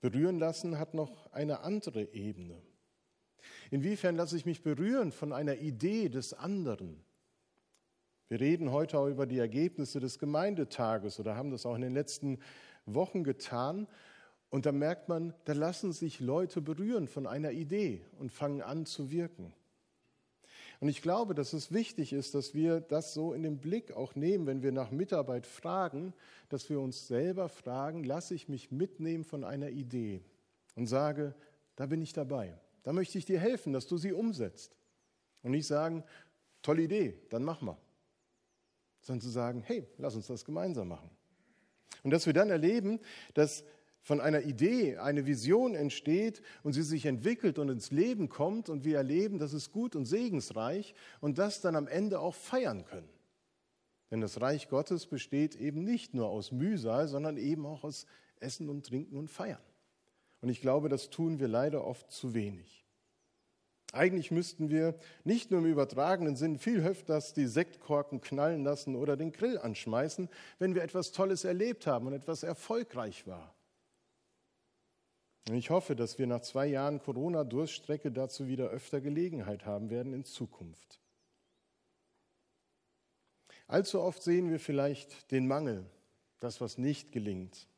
Berühren 0.01 0.38
lassen 0.38 0.79
hat 0.79 0.95
noch 0.95 1.31
eine 1.33 1.61
andere 1.61 2.12
Ebene. 2.12 2.61
Inwiefern 3.73 4.17
lasse 4.17 4.37
ich 4.37 4.45
mich 4.45 4.63
berühren 4.63 5.13
von 5.13 5.33
einer 5.33 5.57
Idee 5.57 6.11
des 6.11 6.35
anderen? 6.35 7.03
Wir 8.29 8.39
reden 8.39 8.71
heute 8.71 8.99
auch 8.99 9.07
über 9.07 9.25
die 9.25 9.39
Ergebnisse 9.39 9.99
des 9.99 10.19
Gemeindetages 10.19 11.19
oder 11.19 11.37
haben 11.37 11.51
das 11.51 11.65
auch 11.65 11.75
in 11.75 11.81
den 11.81 11.95
letzten 11.95 12.39
Wochen 12.85 13.25
getan. 13.25 13.89
Und 14.51 14.67
da 14.67 14.73
merkt 14.73 15.09
man, 15.09 15.33
da 15.47 15.55
lassen 15.55 15.95
sich 15.95 16.21
Leute 16.21 16.61
berühren 16.61 17.09
von 17.09 17.27
einer 17.27 17.53
Idee 17.53 18.05
und 18.19 18.31
fangen 18.31 18.61
an 18.61 18.85
zu 18.85 19.11
wirken. 19.11 19.55
Und 20.81 20.91
ich 20.91 21.01
glaube, 21.01 21.33
dass 21.33 21.55
es 21.55 21.73
wichtig 21.73 22.13
ist, 22.13 22.35
dass 22.35 22.53
wir 22.53 22.83
das 22.83 23.15
so 23.15 23.33
in 23.33 23.43
den 23.43 23.59
Blick 23.59 23.93
auch 23.93 24.15
nehmen, 24.15 24.47
wenn 24.47 24.63
wir 24.63 24.73
nach 24.73 24.91
Mitarbeit 24.91 25.47
fragen, 25.47 26.13
dass 26.51 26.69
wir 26.69 26.79
uns 26.79 27.09
selber 27.09 27.49
fragen, 27.49 28.05
lasse 28.05 28.35
ich 28.35 28.51
mich 28.51 28.71
mitnehmen 28.71 29.25
von 29.25 29.45
einer 29.45 29.71
Idee 29.71 30.21
und 30.75 30.89
sage, 30.89 31.35
da 31.77 31.87
bin 31.87 32.03
ich 32.03 32.13
dabei. 32.13 32.55
Da 32.83 32.92
möchte 32.92 33.18
ich 33.18 33.25
dir 33.25 33.38
helfen, 33.38 33.73
dass 33.73 33.87
du 33.87 33.97
sie 33.97 34.12
umsetzt. 34.12 34.77
Und 35.42 35.53
nicht 35.53 35.66
sagen, 35.66 36.05
tolle 36.62 36.83
Idee, 36.83 37.18
dann 37.31 37.45
mach 37.45 37.61
mal. 37.61 37.77
Sondern 39.01 39.21
zu 39.21 39.31
sagen, 39.31 39.62
hey, 39.62 39.87
lass 39.99 40.14
uns 40.14 40.27
das 40.27 40.45
gemeinsam 40.45 40.88
machen. 40.88 41.11
Und 42.03 42.11
dass 42.11 42.27
wir 42.27 42.33
dann 42.33 42.51
erleben, 42.51 43.01
dass 43.35 43.64
von 44.03 44.21
einer 44.21 44.42
Idee 44.42 44.99
eine 44.99 45.27
Vision 45.27 45.75
entsteht 45.75 46.42
und 46.64 46.73
sie 46.73 46.83
sich 46.83 47.07
entwickelt 47.07 47.59
und 47.59 47.68
ins 47.68 47.92
Leben 47.92 48.29
kommt 48.29 48.68
und 48.68 48.85
wir 48.85 48.97
erleben, 48.97 49.38
das 49.38 49.53
ist 49.53 49.71
gut 49.71 49.95
und 49.95 50.07
segensreich 50.07 50.95
und 51.21 51.38
das 51.38 51.61
dann 51.61 51.77
am 51.77 51.87
Ende 51.87 52.18
auch 52.18 52.35
feiern 52.35 52.85
können. 52.85 53.09
Denn 54.11 54.21
das 54.21 54.40
Reich 54.40 54.68
Gottes 54.68 55.07
besteht 55.07 55.55
eben 55.55 55.85
nicht 55.85 56.14
nur 56.14 56.29
aus 56.29 56.51
Mühsal, 56.51 57.07
sondern 57.07 57.37
eben 57.37 57.64
auch 57.64 57.85
aus 57.85 58.07
Essen 58.40 58.68
und 58.68 58.85
Trinken 58.85 59.16
und 59.16 59.29
Feiern. 59.29 59.62
Und 60.42 60.48
ich 60.48 60.61
glaube, 60.61 60.88
das 60.88 61.09
tun 61.09 61.38
wir 61.40 61.48
leider 61.48 61.85
oft 61.87 62.11
zu 62.11 62.35
wenig. 62.35 62.85
Eigentlich 63.92 64.31
müssten 64.31 64.70
wir 64.70 64.98
nicht 65.22 65.50
nur 65.50 65.61
im 65.61 65.66
übertragenen 65.66 66.35
Sinn 66.35 66.59
viel 66.59 66.81
öfters 66.81 67.33
die 67.33 67.46
Sektkorken 67.46 68.20
knallen 68.20 68.64
lassen 68.64 68.96
oder 68.96 69.16
den 69.16 69.33
Grill 69.33 69.59
anschmeißen, 69.59 70.28
wenn 70.59 70.74
wir 70.74 70.83
etwas 70.83 71.12
Tolles 71.12 71.44
erlebt 71.44 71.87
haben 71.87 72.07
und 72.07 72.12
etwas 72.12 72.42
erfolgreich 72.42 73.26
war. 73.26 73.55
Und 75.48 75.55
ich 75.57 75.70
hoffe, 75.70 75.94
dass 75.94 76.18
wir 76.18 76.26
nach 76.26 76.40
zwei 76.40 76.66
Jahren 76.66 77.00
Corona-Durststrecke 77.00 78.11
dazu 78.11 78.48
wieder 78.48 78.68
öfter 78.68 79.00
Gelegenheit 79.00 79.66
haben 79.66 79.90
werden 79.90 80.12
in 80.12 80.24
Zukunft. 80.24 81.00
Allzu 83.66 84.00
oft 84.00 84.22
sehen 84.22 84.50
wir 84.50 84.59
vielleicht 84.59 85.31
den 85.31 85.46
Mangel, 85.46 85.85
das, 86.40 86.61
was 86.61 86.78
nicht 86.78 87.12
gelingt, 87.12 87.68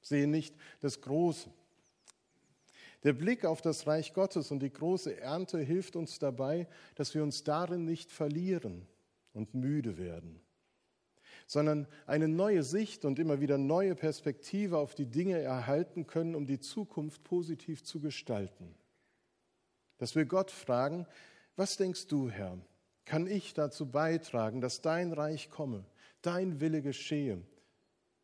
sehen 0.00 0.30
nicht 0.30 0.54
das 0.80 1.00
Große. 1.00 1.50
Der 3.02 3.12
Blick 3.12 3.44
auf 3.44 3.60
das 3.62 3.86
Reich 3.86 4.14
Gottes 4.14 4.50
und 4.50 4.60
die 4.60 4.72
große 4.72 5.20
Ernte 5.20 5.58
hilft 5.58 5.96
uns 5.96 6.18
dabei, 6.18 6.66
dass 6.94 7.14
wir 7.14 7.22
uns 7.22 7.44
darin 7.44 7.84
nicht 7.84 8.10
verlieren 8.10 8.86
und 9.32 9.54
müde 9.54 9.98
werden, 9.98 10.40
sondern 11.46 11.86
eine 12.06 12.26
neue 12.26 12.62
Sicht 12.62 13.04
und 13.04 13.18
immer 13.18 13.40
wieder 13.40 13.58
neue 13.58 13.94
Perspektive 13.94 14.78
auf 14.78 14.94
die 14.94 15.06
Dinge 15.06 15.38
erhalten 15.38 16.06
können, 16.06 16.34
um 16.34 16.46
die 16.46 16.58
Zukunft 16.58 17.22
positiv 17.22 17.84
zu 17.84 18.00
gestalten. 18.00 18.74
Dass 19.98 20.14
wir 20.14 20.24
Gott 20.24 20.50
fragen, 20.50 21.06
was 21.54 21.76
denkst 21.76 22.06
du, 22.08 22.30
Herr? 22.30 22.58
Kann 23.04 23.26
ich 23.26 23.54
dazu 23.54 23.86
beitragen, 23.86 24.60
dass 24.60 24.80
dein 24.80 25.12
Reich 25.12 25.48
komme, 25.48 25.84
dein 26.22 26.60
Wille 26.60 26.82
geschehe? 26.82 27.40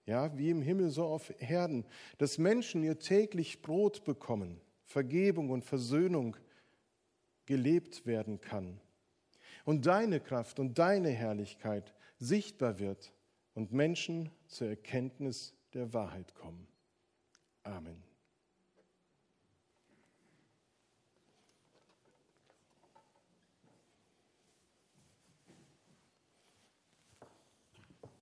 Ja, 0.04 0.36
wie 0.36 0.50
im 0.50 0.62
Himmel 0.62 0.90
so 0.90 1.04
auf 1.04 1.32
Herden, 1.38 1.84
dass 2.18 2.38
Menschen 2.38 2.82
ihr 2.82 2.98
täglich 2.98 3.62
Brot 3.62 4.04
bekommen, 4.04 4.60
Vergebung 4.84 5.50
und 5.50 5.64
Versöhnung 5.64 6.36
gelebt 7.46 8.06
werden 8.06 8.40
kann. 8.40 8.80
Und 9.64 9.86
deine 9.86 10.18
Kraft 10.18 10.58
und 10.58 10.78
deine 10.78 11.10
Herrlichkeit 11.10 11.94
sichtbar 12.18 12.78
wird 12.80 13.12
und 13.54 13.72
Menschen 13.72 14.30
zur 14.46 14.68
Erkenntnis 14.68 15.54
der 15.72 15.92
Wahrheit 15.92 16.34
kommen. 16.34 16.66
Amen. 17.62 18.11